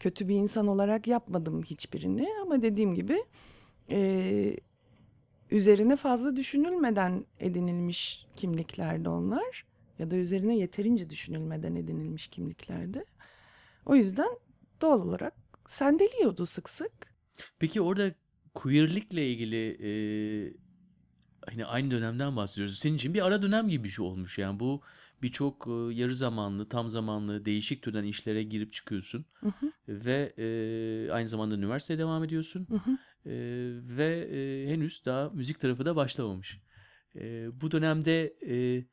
[0.00, 3.24] kötü bir insan olarak yapmadım hiçbirini ama dediğim gibi
[3.90, 4.56] e,
[5.50, 13.04] üzerine fazla düşünülmeden edinilmiş kimliklerdi onlar ya da üzerine yeterince düşünülmeden edinilmiş kimliklerdi.
[13.86, 14.38] O yüzden
[14.80, 15.34] doğal olarak
[15.66, 16.92] sendeliyordu sık sık.
[17.58, 18.14] Peki orada
[18.54, 19.92] queerlikle ilgili e,
[21.46, 22.78] hani aynı dönemden bahsediyoruz.
[22.78, 24.38] Senin için bir ara dönem gibi bir şey olmuş.
[24.38, 24.82] Yani bu
[25.22, 29.26] birçok e, yarı zamanlı, tam zamanlı, değişik türden işlere girip çıkıyorsun.
[29.34, 29.72] Hı hı.
[29.88, 32.66] Ve e, aynı zamanda üniversiteye devam ediyorsun.
[32.70, 32.98] Hı hı.
[33.26, 33.34] E,
[33.96, 36.60] ve e, henüz daha müzik tarafı da başlamamış.
[37.16, 38.84] E, bu dönemde e,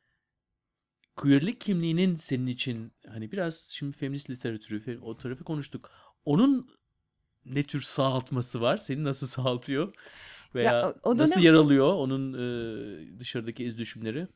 [1.22, 5.92] queerlik kimliğinin senin için hani biraz şimdi feminist literatürü o tarafı konuştuk.
[6.26, 6.70] Onun
[7.46, 8.78] ne tür sağaltması var?
[8.78, 9.94] Seni nasıl sağaltıyor?
[10.56, 14.28] Veya o- o nasıl dönem- yer alıyor onun e, dışarıdaki iz düşümleri?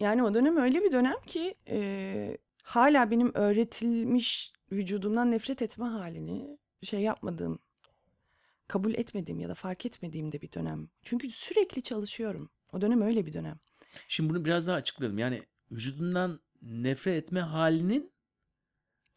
[0.00, 6.58] Yani o dönem öyle bir dönem ki e, hala benim öğretilmiş vücudumdan nefret etme halini
[6.82, 7.58] şey yapmadığım,
[8.68, 10.88] kabul etmediğim ya da fark etmediğim de bir dönem.
[11.02, 12.50] Çünkü sürekli çalışıyorum.
[12.72, 13.58] O dönem öyle bir dönem.
[14.08, 15.18] Şimdi bunu biraz daha açıklayalım.
[15.18, 18.12] Yani vücudundan nefret etme halinin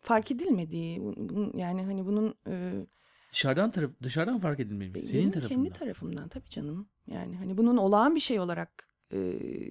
[0.03, 2.85] Fark edilmediği, bunun- yani hani bunun e,
[3.31, 5.01] dışarıdan taraf dışarıdan fark edilmeli mi?
[5.01, 5.63] Senin benim tarafından.
[5.63, 6.89] kendi tarafımdan tabii canım.
[7.07, 9.19] Yani hani bunun olağan bir şey olarak e,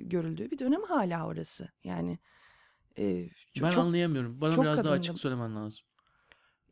[0.02, 1.68] görüldüğü bir dönem hala orası.
[1.84, 2.18] Yani
[2.98, 4.40] e, çok, ben çok anlayamıyorum.
[4.40, 4.98] Bana çok biraz daha kadındım.
[5.00, 5.80] açık söylemen lazım.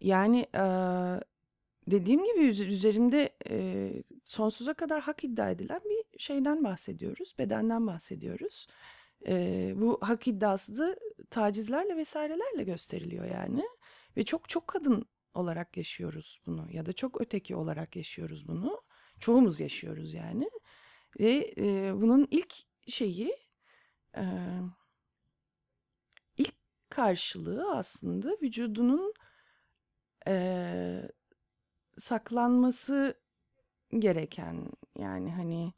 [0.01, 1.21] Yani eee,
[1.91, 8.67] dediğim gibi üz- üzerinde eee, sonsuza kadar hak iddia edilen bir şeyden bahsediyoruz, bedenden bahsediyoruz.
[9.27, 10.97] Eee, bu hak iddiası da
[11.31, 13.65] tacizlerle vesairelerle gösteriliyor yani.
[14.17, 18.83] Ve çok çok kadın olarak yaşıyoruz bunu ya da çok öteki olarak yaşıyoruz bunu.
[19.21, 20.51] Çoğumuz yaşıyoruz yani.
[21.21, 22.55] Ve eee, bunun ilk
[22.89, 23.37] şeyi
[24.17, 24.61] eee,
[26.37, 26.55] ilk
[26.91, 29.15] karşılığı aslında vücudunun
[30.27, 31.09] eee,
[31.99, 33.15] saklanması
[33.99, 35.75] gereken yani hani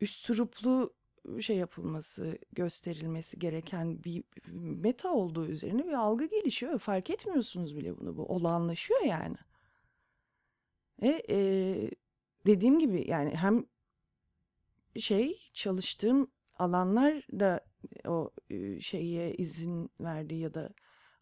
[0.00, 0.94] üstüruplu
[1.40, 6.78] şey yapılması, gösterilmesi gereken bir meta olduğu üzerine bir algı gelişiyor.
[6.78, 8.16] Fark etmiyorsunuz bile bunu.
[8.16, 9.36] Bu olağanlaşıyor yani.
[11.02, 11.90] Ve eee,
[12.46, 13.66] dediğim gibi yani hem
[14.98, 17.60] şey çalıştığım alanlar da
[18.06, 20.74] o e, şeye izin verdiği ya da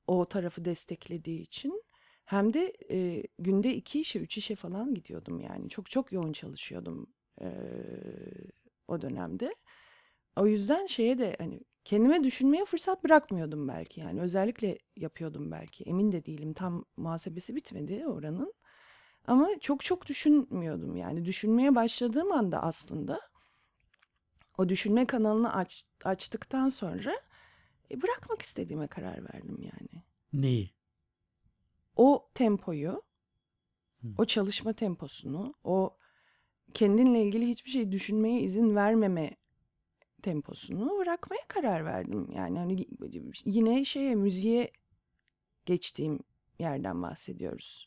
[0.07, 1.83] o tarafı desteklediği için
[2.25, 5.69] hem de e, günde iki işe, üç işe falan gidiyordum yani.
[5.69, 7.07] Çok çok yoğun çalışıyordum
[7.41, 7.49] e,
[8.89, 9.55] o dönemde.
[10.37, 14.21] O yüzden şeye de hani kendime düşünmeye fırsat bırakmıyordum belki yani.
[14.21, 15.85] Özellikle yapıyordum belki.
[15.85, 16.53] Emin de değilim.
[16.53, 18.55] Tam muhasebesi bitmedi oranın.
[19.27, 21.25] Ama çok çok düşünmüyordum yani.
[21.25, 23.21] Düşünmeye başladığım anda aslında
[24.59, 27.15] o düşünme kanalını aç, açtıktan sonra
[27.91, 30.03] e, bırakmak istediğime karar verdim yani.
[30.33, 30.71] Neyi?
[31.97, 33.03] O tempoyu
[34.19, 35.97] o çalışma temposunu, o
[36.75, 39.37] kendinle ilgili hiçbir şey düşünmeye izin vermeme
[40.23, 42.29] temposunu bırakmaya karar verdim.
[42.35, 42.87] Yani hani
[43.45, 44.71] yine şeye müziğe
[45.67, 46.19] geçtiğim
[46.59, 47.87] yerden bahsediyoruz.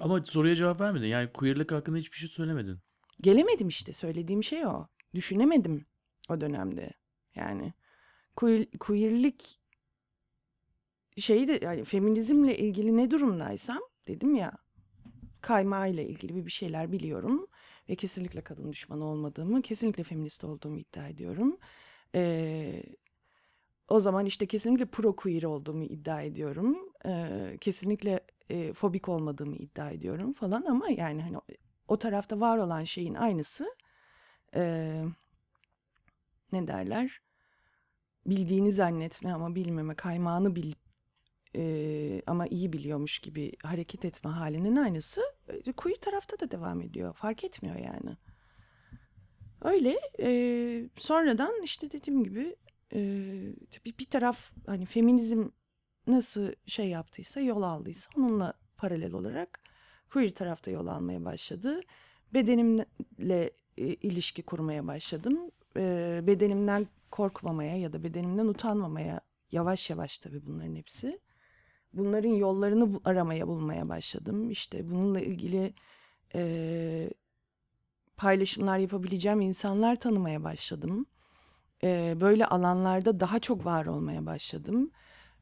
[0.00, 1.06] Ama soruya cevap vermedin.
[1.06, 2.78] Yani queerlik hakkında hiçbir şey söylemedin.
[3.20, 4.86] Gelemedim işte söylediğim şey o.
[5.14, 5.86] Düşünemedim
[6.28, 6.90] o dönemde.
[7.34, 7.72] Yani
[8.36, 9.60] queer, queerlik
[11.16, 14.52] şeyi de yani feminizmle ilgili ne durumdaysam dedim ya
[15.40, 17.46] kaymağıyla ilgili bir bir şeyler biliyorum
[17.88, 21.58] ve kesinlikle kadın düşmanı olmadığımı, kesinlikle feminist olduğumu iddia ediyorum.
[22.14, 22.82] Ee,
[23.88, 26.78] o zaman işte kesinlikle pro queer olduğumu iddia ediyorum.
[27.06, 31.36] Ee, kesinlikle e, fobik olmadığımı iddia ediyorum falan ama yani hani
[31.88, 33.76] o, tarafta var olan şeyin aynısı
[34.54, 35.04] ee,
[36.52, 37.20] ne derler?
[38.26, 40.74] Bildiğini zannetme ama bilmeme, kaymağını bil
[41.56, 45.20] e, ama iyi biliyormuş gibi hareket etme halinin aynısı
[45.66, 47.14] e, queer tarafta da devam ediyor.
[47.14, 48.16] Fark etmiyor yani.
[49.62, 52.56] Öyle e, sonradan işte dediğim gibi
[52.94, 53.00] e,
[53.84, 55.48] bir, bir taraf hani feminizm
[56.06, 59.60] nasıl şey yaptıysa yol aldıysa onunla paralel olarak
[60.10, 61.80] queer tarafta yol almaya başladı.
[62.34, 65.50] Bedenimle e, ilişki kurmaya başladım.
[65.76, 69.20] E, bedenimden korkmamaya ya da bedenimden utanmamaya
[69.52, 71.20] yavaş yavaş tabii bunların hepsi.
[71.96, 74.50] Bunların yollarını aramaya bulmaya başladım.
[74.50, 75.74] İşte bununla ilgili
[76.34, 77.10] e,
[78.16, 81.06] paylaşımlar yapabileceğim insanlar tanımaya başladım.
[81.82, 84.90] E, böyle alanlarda daha çok var olmaya başladım.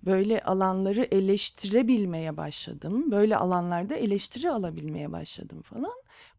[0.03, 3.11] Böyle alanları eleştirebilmeye başladım.
[3.11, 5.93] Böyle alanlarda eleştiri alabilmeye başladım falan.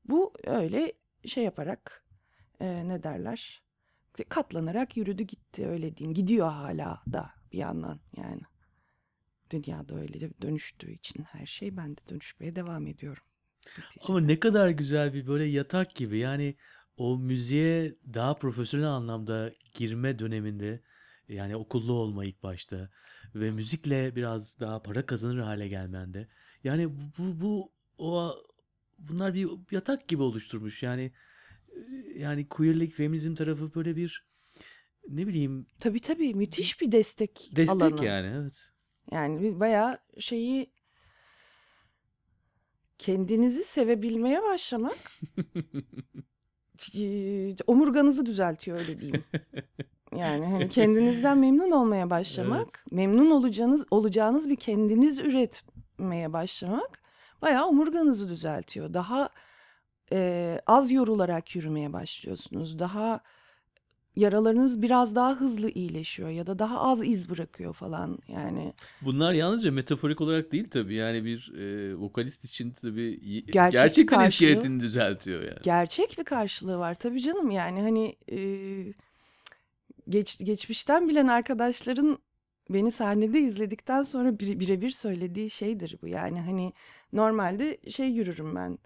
[0.05, 0.93] Bu öyle
[1.25, 2.05] şey yaparak
[2.59, 3.63] e, ne derler?
[4.29, 6.13] Katlanarak yürüdü gitti öyle diyeyim.
[6.13, 8.41] Gidiyor hala da bir yandan yani.
[9.53, 13.23] Dünyada öyle dönüştüğü için her şey ben de dönüşmeye devam ediyorum.
[13.77, 14.05] Neticede.
[14.09, 16.17] Ama ne kadar güzel bir böyle yatak gibi.
[16.17, 16.55] Yani
[16.97, 20.81] o müziğe daha profesyonel anlamda girme döneminde
[21.29, 22.89] yani okullu olma ilk başta
[23.35, 26.27] ve müzikle biraz daha para kazanır hale gelmende.
[26.63, 28.35] Yani bu bu, o
[28.99, 30.83] bunlar bir yatak gibi oluşturmuş.
[30.83, 31.11] Yani
[31.75, 31.79] e,
[32.19, 34.25] yani queerlik, feminizm tarafı böyle bir
[35.09, 38.05] ne bileyim Tabii tabii müthiş bir destek, destek alanı.
[38.05, 38.72] yani evet.
[39.11, 40.71] Yani bayağı şeyi
[42.97, 44.97] kendinizi sevebilmeye başlamak
[47.67, 49.23] omurganızı düzeltiyor öyle diyeyim.
[50.15, 57.01] Yani hani kendinizden memnun olmaya başlamak, memnun olacağınız olacağınız bir kendiniz üretmeye başlamak
[57.41, 58.93] bayağı omurganızı düzeltiyor.
[58.93, 59.29] Daha
[60.11, 62.79] eee, az yorularak yürümeye başlıyorsunuz.
[62.79, 63.19] Daha
[64.15, 68.73] yaralarınız biraz daha hızlı iyileşiyor ya da daha az iz bırakıyor falan yani.
[69.01, 70.95] Bunlar yalnızca metaforik olarak değil tabii.
[70.95, 75.59] Yani bir e, vokalist için tabii Gerçek gerçekten karşılığı- iskeletini düzeltiyor yani.
[75.63, 78.39] gerçek bir karşılığı var tabii canım yani hani e,
[80.09, 82.17] geç, geçmişten bilen arkadaşların
[82.69, 86.73] beni sahnede izledikten sonra bir- birebir söylediği şeydir bu yani hani
[87.13, 88.77] normalde şey yürürüm ben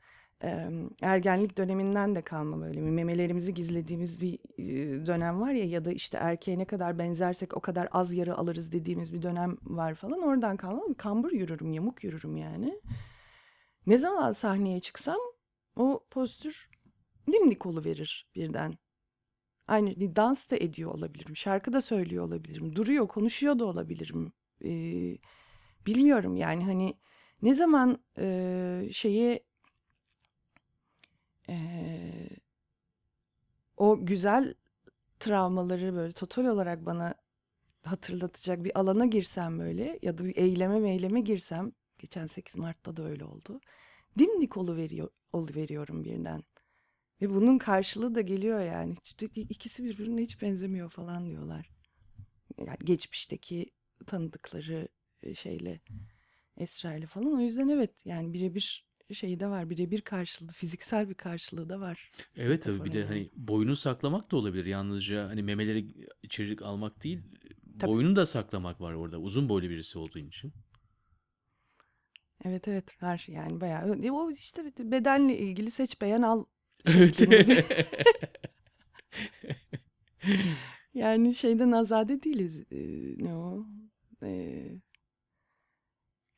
[1.02, 4.39] ergenlik döneminden de kalma böyle bir memelerimizi gizlediğimiz bir
[5.08, 8.71] dönem var ya ya da işte erkeğe ne kadar benzersek o kadar az yarı alırız
[8.71, 12.82] dediğimiz bir dönem var falan oradan kalma kambur yürürüm yamuk yürürüm yani.
[13.88, 15.19] Ne zaman sahneye çıksam
[15.76, 16.69] o postür
[17.32, 18.78] dimdik verir birden.
[19.67, 21.36] Aynı dans da ediyor olabilirim.
[21.36, 22.76] Şarkı da söylüyor olabilirim.
[22.76, 24.34] Duruyor, konuşuyor da olabilirim.
[24.65, 25.17] Ee,
[25.86, 26.97] bilmiyorum yani hani
[27.41, 29.47] ne zaman e, şeye
[31.50, 31.56] e,
[33.78, 34.54] o güzel
[35.20, 37.16] travmaları böyle total olarak bana
[37.84, 43.04] hatırlatacak bir alana girsem böyle ya da bir eyleme meyleme girsem geçen 8 Mart'ta da
[43.04, 43.62] öyle oldu.
[44.20, 46.44] Dimdik veriyor veriyorum birden.
[47.22, 48.95] Ve bunun karşılığı da geliyor yani.
[49.36, 51.70] İkisi birbirine hiç benzemiyor falan diyorlar.
[52.58, 53.72] Yani geçmişteki
[54.08, 54.88] tanıdıkları
[55.24, 55.82] e, şeyle
[56.58, 57.34] Esra ile falan.
[57.34, 59.70] O yüzden evet yani birebir şeyi de var.
[59.70, 62.12] Birebir karşılığı, fiziksel bir karşılığı da var.
[62.38, 64.66] Evet tabii bir de hani boynu saklamak da olabilir.
[64.66, 65.88] Yalnızca hani memeleri
[66.24, 67.20] içerik almak değil,
[67.80, 67.91] Tabii.
[67.91, 69.20] boynu da saklamak var orada.
[69.20, 70.53] Uzun boylu birisi olduğun için.
[72.45, 73.99] Evet evet var yani bayağı.
[74.03, 76.45] E, O işte bedenle ilgili seç beğen al.
[76.86, 77.22] Evet.
[80.93, 82.64] Yani şeyden azade değiliz.
[82.72, 82.78] Ee,
[83.24, 83.66] ne o?
[84.24, 84.72] Ee,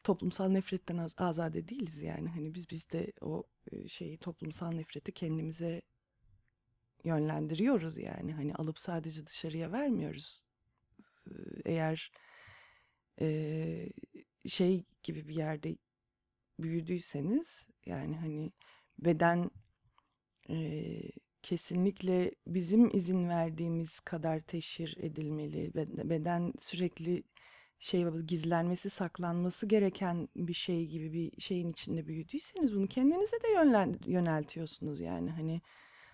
[0.09, 2.29] toplumsal nefretten az, azade değiliz yani.
[2.29, 5.81] Hani biz biz de o e, şeyi toplumsal nefreti kendimize
[7.03, 8.33] yönlendiriyoruz yani.
[8.33, 10.43] Hani alıp sadece dışarıya vermiyoruz.
[11.65, 12.11] Eğer
[13.21, 13.89] e,
[14.47, 15.77] şey gibi bir yerde
[16.59, 18.53] büyüdüyseniz yani hani
[18.99, 19.51] beden
[20.49, 21.11] eee,
[21.43, 25.73] kesinlikle bizim izin verdiğimiz kadar teşhir edilmeli.
[25.75, 27.23] Be- Beden sürekli
[27.79, 33.95] şey gizlenmesi, saklanması gereken bir şey gibi bir şeyin içinde büyüdüyseniz bunu kendinize de yönlen
[34.05, 35.61] yöneltiyorsunuz yani hani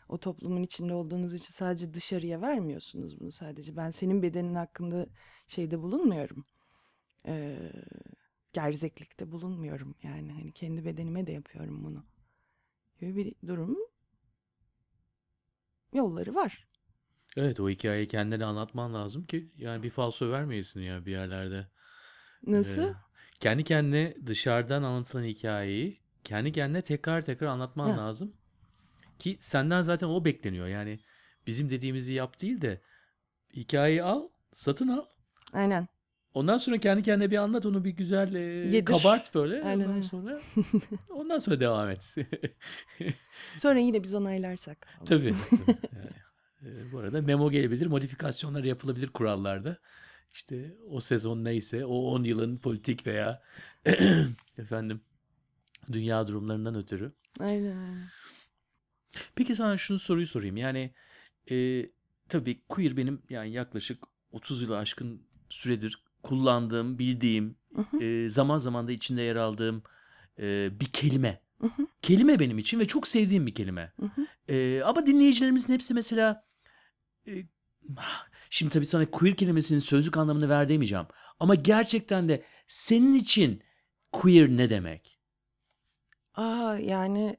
[0.09, 3.75] o toplumun içinde olduğunuz için sadece dışarıya vermiyorsunuz bunu sadece.
[3.77, 5.07] Ben senin bedenin hakkında
[5.47, 6.45] şeyde bulunmuyorum.
[7.27, 7.71] Eee
[8.53, 12.05] gerzeklikte bulunmuyorum yani hani kendi bedenime de yapıyorum bunu.
[12.99, 13.77] Gibi bir durum
[15.93, 16.67] yolları var.
[17.37, 21.67] Evet o hikayeyi kendine anlatman lazım ki yani bir falso vermeyesin ya bir yerlerde.
[22.47, 22.81] Nasıl?
[22.81, 22.93] Ee,
[23.39, 27.97] kendi kendine dışarıdan anlatılan hikayeyi kendi kendine tekrar tekrar anlatman Ya.
[27.97, 28.33] lazım.
[29.19, 30.67] Ki senden zaten o bekleniyor.
[30.67, 30.99] Yani
[31.47, 32.81] bizim dediğimizi yap değil de
[33.53, 35.05] hikayeyi al, satın al.
[35.53, 35.87] Aynen.
[36.33, 38.85] Ondan sonra kendi kendine bir anlat onu bir güzel Yedir.
[38.85, 39.63] kabart böyle.
[39.63, 40.01] Aynen ondan öyle.
[40.01, 40.39] sonra
[41.09, 42.15] ondan sonra devam et.
[43.57, 44.87] Sonra yine biz onaylarsak.
[44.93, 45.05] falan.
[45.05, 45.35] Tabii.
[45.49, 45.77] tabii.
[46.91, 49.77] Bu arada memo gelebilir, modifikasyonlar yapılabilir kurallarda.
[50.33, 53.41] İşte o sezon neyse, o 10 yılın politik veya
[54.57, 55.01] efendim
[55.91, 57.13] dünya durumlarından ötürü.
[57.39, 58.07] Aynen.
[59.35, 60.57] Peki sana şunu soruyu sorayım.
[60.57, 60.93] Yani
[61.51, 61.85] e,
[62.29, 67.55] tabii queer benim yani yaklaşık 30 yılı aşkın süredir kullandığım, bildiğim,
[68.01, 69.83] e, zaman zaman da içinde yer aldığım
[70.39, 71.41] e, bir kelime.
[71.61, 71.69] Hı.
[72.01, 73.93] Kelime benim için ve çok sevdiğim bir kelime.
[73.99, 74.53] Hı.
[74.53, 76.45] E, ama dinleyicilerimizin hepsi mesela
[78.49, 81.05] şimdi tabii sana queer kelimesinin sözlük anlamını ver demeyeceğim.
[81.39, 83.63] Ama gerçekten de senin için
[84.11, 85.19] queer ne demek?
[86.35, 87.37] Aa yani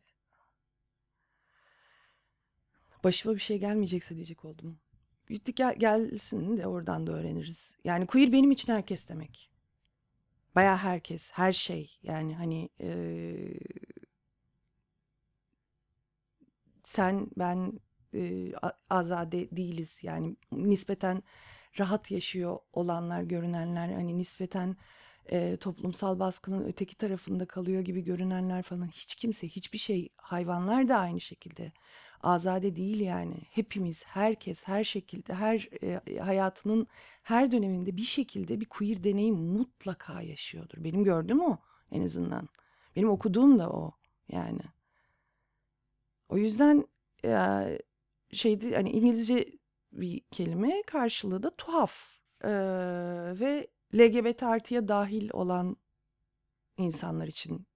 [3.05, 4.79] başıma bir şey gelmeyecekse diyecek oldum.
[5.57, 7.75] Gel, gelsin de oradan da öğreniriz.
[7.85, 9.51] Yani queer benim için herkes demek.
[10.55, 11.99] Baya herkes, her şey.
[12.03, 13.59] Yani hani eee,
[16.83, 17.81] sen, ben
[18.91, 20.01] azade değiliz.
[20.03, 21.23] Yani nispeten
[21.79, 24.77] rahat yaşıyor olanlar, görünenler, hani nispeten
[25.33, 28.87] eee, toplumsal baskının öteki tarafında kalıyor gibi görünenler falan.
[28.89, 31.73] Hiç kimse, hiçbir şey, hayvanlar da aynı şekilde.
[32.23, 33.35] Azade değil yani.
[33.51, 36.87] Hepimiz, herkes, her şekilde, her e, hayatının
[37.23, 40.85] her döneminde bir şekilde bir queer deneyim mutlaka yaşıyordur.
[40.85, 41.59] Benim gördüğüm o
[41.91, 42.49] en azından.
[42.97, 43.93] Benim okuduğum da o
[44.29, 44.61] yani.
[46.29, 46.85] O yüzden
[47.25, 47.31] e,
[48.33, 49.47] şeydi hani İngilizce
[49.93, 52.51] bir kelime karşılığı da tuhaf Ee,
[53.41, 55.77] ve LGBT artıya dahil olan
[56.77, 57.67] insanlar için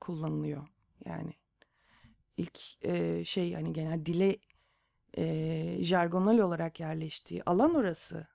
[0.00, 0.68] kullanılıyor
[1.04, 1.32] yani
[2.36, 4.38] ilk e, şey hani genel dile
[5.18, 8.26] e, jargonal olarak yerleştiği alan orası.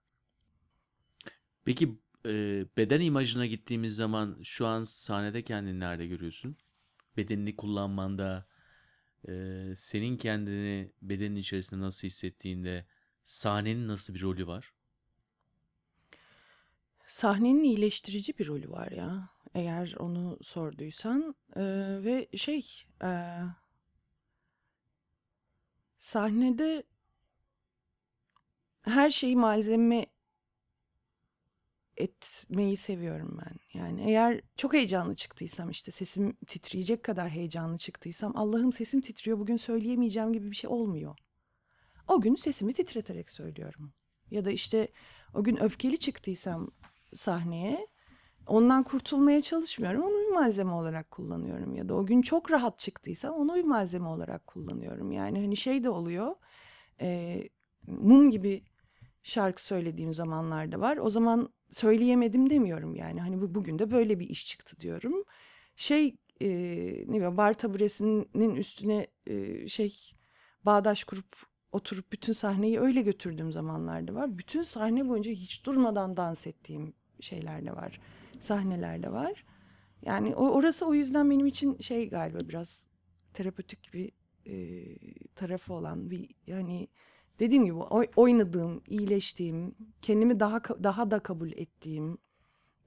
[1.66, 6.58] Peki e, beden imajına gittiğimiz zaman şu an sahnede kendini nerede görüyorsun?
[7.18, 8.48] Bedenini kullanmanda,
[9.28, 12.86] e, senin kendini bedenin içerisinde nasıl hissettiğinde
[13.24, 14.74] sahnenin nasıl bir rolü var?
[17.08, 21.64] Sahnenin iyileştirici bir rolü var ya eğer onu sorduysan E,
[22.04, 23.10] ve şey e,
[26.00, 26.84] sahnede
[28.84, 30.06] her şeyi malzeme
[31.98, 33.80] etmeyi seviyorum ben.
[33.80, 39.58] Yani eğer çok heyecanlı çıktıysam işte sesim titreyecek kadar heyecanlı çıktıysam Allah'ım sesim titriyor bugün
[39.58, 41.16] söyleyemeyeceğim gibi bir şey olmuyor.
[42.08, 43.94] O gün sesimi titreterek söylüyorum.
[44.32, 44.88] Ya da işte
[45.34, 46.72] o gün öfkeli çıktıysam
[47.14, 47.88] sahneye
[48.48, 50.04] ondan kurtulmaya çalışmıyorum.
[50.04, 51.76] Onu bir malzeme olarak kullanıyorum.
[51.76, 55.12] Ya da o gün çok rahat çıktıysam onu bir malzeme olarak kullanıyorum.
[55.12, 56.36] Yani hani şey de oluyor.
[57.02, 57.40] e,
[57.88, 58.64] mum gibi
[59.24, 60.98] şarkı söylediğim zamanlarda var.
[60.98, 63.22] O zaman söyleyemedim demiyorum yani.
[63.22, 65.24] Hani bu, bugün de böyle bir iş çıktı diyorum.
[65.76, 66.48] Şey e,
[67.08, 70.12] ne bileyim bar taburesinin üstüne e, şey
[70.66, 71.36] bağdaş kurup
[71.72, 74.38] oturup bütün sahneyi öyle götürdüğüm zamanlarda var.
[74.38, 78.02] Bütün sahne boyunca hiç durmadan dans ettiğim şeyler de var.
[78.40, 79.46] Sahneler de var.
[80.02, 82.88] Yani o, orası o yüzden benim için şey galiba biraz
[83.34, 84.12] terapötik bir
[84.46, 84.86] e,
[85.36, 86.88] tarafı olan bir yani
[87.40, 92.18] dediğim gibi oy- oynadığım, iyileştiğim, kendimi daha daha da kabul ettiğim,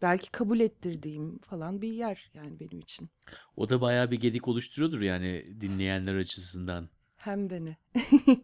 [0.02, 3.08] belki kabul ettirdiğim falan bir yer yani benim için.
[3.56, 6.88] O da bayağı bir gedik oluşturuyordur yani dinleyenler açısından.
[7.16, 7.76] Hem de ne.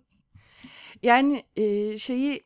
[1.02, 2.44] Yani e, şeyi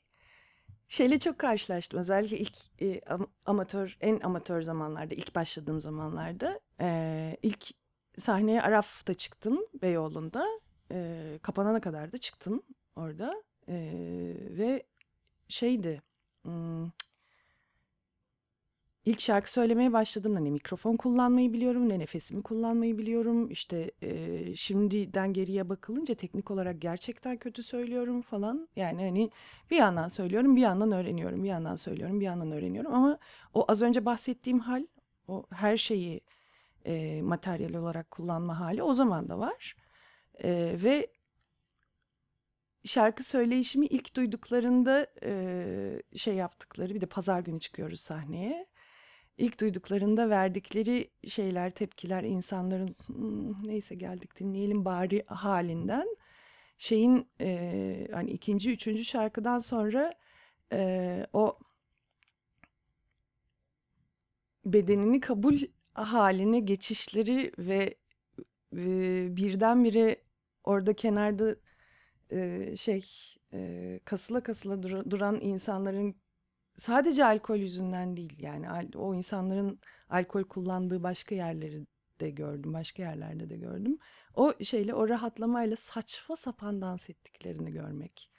[0.89, 2.01] şeyle çok karşılaştım.
[2.01, 6.61] Özellikle ilk e, am- amatör, en amatör zamanlarda, ilk başladığım zamanlarda.
[6.81, 7.65] e, ilk
[8.17, 10.47] sahneye Araf'ta çıktım Beyoğlu'nda.
[10.93, 12.63] E, kapanana kadar da çıktım
[12.97, 13.43] orada.
[13.69, 13.77] E,
[14.59, 14.83] ve
[15.49, 16.03] şeydi,
[16.43, 16.91] hmm,
[19.05, 23.51] ilk şarkı söylemeye başladığımda ne mikrofon kullanmayı biliyorum ne nefesimi kullanmayı biliyorum.
[23.51, 28.69] İşte e, şimdiden geriye bakılınca teknik olarak gerçekten kötü söylüyorum falan.
[28.77, 29.31] Yani hani
[29.71, 32.95] bir yandan söylüyorum bir yandan öğreniyorum bir yandan söylüyorum bir yandan öğreniyorum.
[32.95, 33.19] Ama
[33.55, 34.87] o az önce bahsettiğim hal
[35.29, 36.21] o her şeyi
[36.85, 39.77] e, materyal olarak kullanma hali o zaman da var.
[40.45, 41.07] E, ve
[42.85, 48.67] şarkı söyleyişimi ilk duyduklarında e, şey yaptıkları bir de pazar günü çıkıyoruz sahneye.
[49.39, 56.17] İlk duyduklarında verdikleri şeyler, tepkiler insanların "Hmm, neyse geldik dinleyelim bari halinden
[56.79, 60.13] şeyin e, hani ikinci, üçüncü şarkıdan sonra
[60.73, 61.59] e, o
[64.65, 65.59] bedenini kabul
[65.95, 67.95] haline geçişleri ve
[68.77, 70.17] e, birdenbire
[70.65, 71.57] orada kenarda
[72.33, 73.07] e, şey
[73.53, 76.15] e, kasıla kasıla dura- duran insanların
[76.77, 81.87] sadece alkol yüzünden değil yani al- o insanların alkol kullandığı başka yerleri
[82.21, 83.99] de gördüm başka yerlerde de gördüm.
[84.35, 88.31] O şeyle o rahatlamayla saçma sapan dans ettiklerini görmek.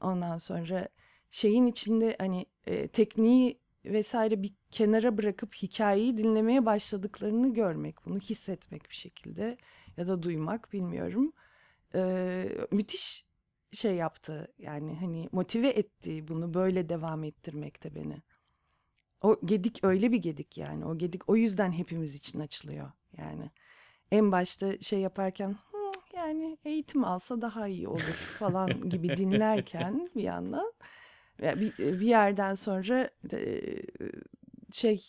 [0.00, 0.88] Ondan sonra
[1.30, 8.90] şeyin içinde hani e, tekniği vesaire bir kenara bırakıp hikayeyi dinlemeye başladıklarını görmek bunu hissetmek
[8.90, 9.56] bir şekilde
[9.96, 11.32] ya da duymak bilmiyorum.
[11.94, 13.24] Ee, müthiş
[13.72, 18.22] şey yaptı yani hani motive etti bunu böyle devam ettirmekte beni.
[19.20, 23.50] O gedik öyle bir gedik yani o gedik o yüzden hepimiz için açılıyor yani.
[24.10, 30.22] En başta şey yaparken "Hmm, yani eğitim alsa daha iyi olur falan gibi dinlerken bir
[30.22, 30.72] yandan
[31.42, 33.62] bir, bir yerden sonra e,
[34.72, 35.02] şey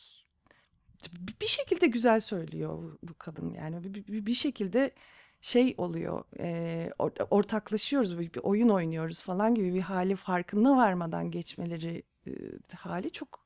[1.41, 4.91] bir şekilde güzel söylüyor bu- bu kadın yani bir, bir- bir şekilde
[5.43, 6.45] şey oluyor e,
[6.99, 12.31] or- ortaklaşıyoruz bir, oyun oynuyoruz falan gibi bir hali farkına varmadan geçmeleri e,
[12.75, 13.45] hali çok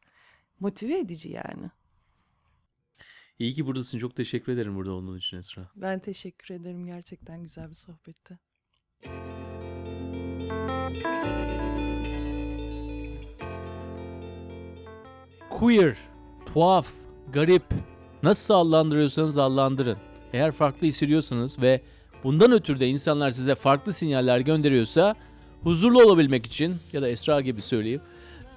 [0.60, 1.72] motive edici yani.
[3.40, 4.00] İyi ki buradasın.
[4.00, 5.72] Çok teşekkür ederim burada olduğun için Esra.
[5.76, 8.40] Ben teşekkür ederim gerçekten güzel bir sohbetti.
[15.50, 15.98] Queer,
[16.46, 16.94] tuhaf,
[17.34, 17.64] garip.
[18.24, 20.07] Nasıl adlandırıyorsanız adlandırın.
[20.34, 21.82] Eğer farklı hissediyorsanız ve
[22.24, 25.16] bundan ötürü de insanlar size farklı sinyaller gönderiyorsa
[25.64, 28.02] huzurlu olabilmek için ya da Esra gibi söyleyeyim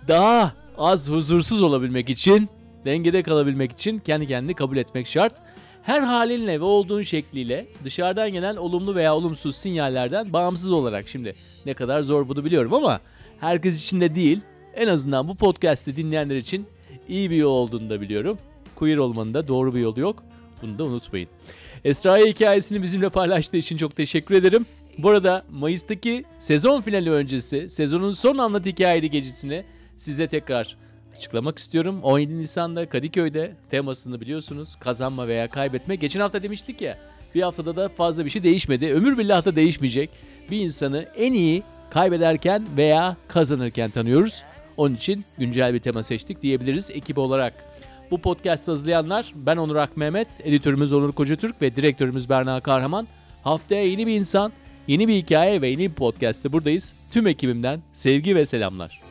[0.08, 2.48] daha az huzursuz olabilmek için
[2.84, 5.34] dengede kalabilmek için kendi kendini kabul etmek şart.
[5.82, 11.34] Her halinle ve olduğun şekliyle dışarıdan gelen olumlu veya olumsuz sinyallerden bağımsız olarak şimdi
[11.66, 13.00] ne kadar zor bunu biliyorum ama
[13.40, 14.40] herkes için de değil
[14.74, 16.66] en azından bu podcast'i dinleyenler için
[17.08, 18.38] iyi bir yol olduğunu da biliyorum.
[18.74, 20.22] Queer olmanın da doğru bir yolu yok.
[20.62, 21.28] Bunu da unutmayın.
[21.84, 24.66] Esra'ya hikayesini bizimle paylaştığı için çok teşekkür ederim.
[24.98, 29.64] Bu arada Mayıs'taki sezon finali öncesi sezonun son anlat hikayeli gecesini
[29.96, 30.76] size tekrar
[31.16, 32.00] açıklamak istiyorum.
[32.02, 34.76] 17 Nisan'da Kadıköy'de temasını biliyorsunuz.
[34.76, 35.94] Kazanma veya kaybetme.
[35.94, 36.98] Geçen hafta demiştik ya
[37.34, 38.92] bir haftada da fazla bir şey değişmedi.
[38.92, 40.10] Ömür billah da değişmeyecek.
[40.50, 44.44] Bir insanı en iyi kaybederken veya kazanırken tanıyoruz.
[44.76, 47.54] Onun için güncel bir tema seçtik diyebiliriz ekip olarak.
[48.10, 53.08] Bu podcast hazırlayanlar ben Onur Akmehmet, editörümüz Onur Kocatürk ve direktörümüz Berna Kahraman.
[53.42, 54.52] Haftaya yeni bir insan,
[54.86, 56.94] yeni bir hikaye ve yeni bir podcast'te buradayız.
[57.10, 59.09] Tüm ekibimden sevgi ve selamlar.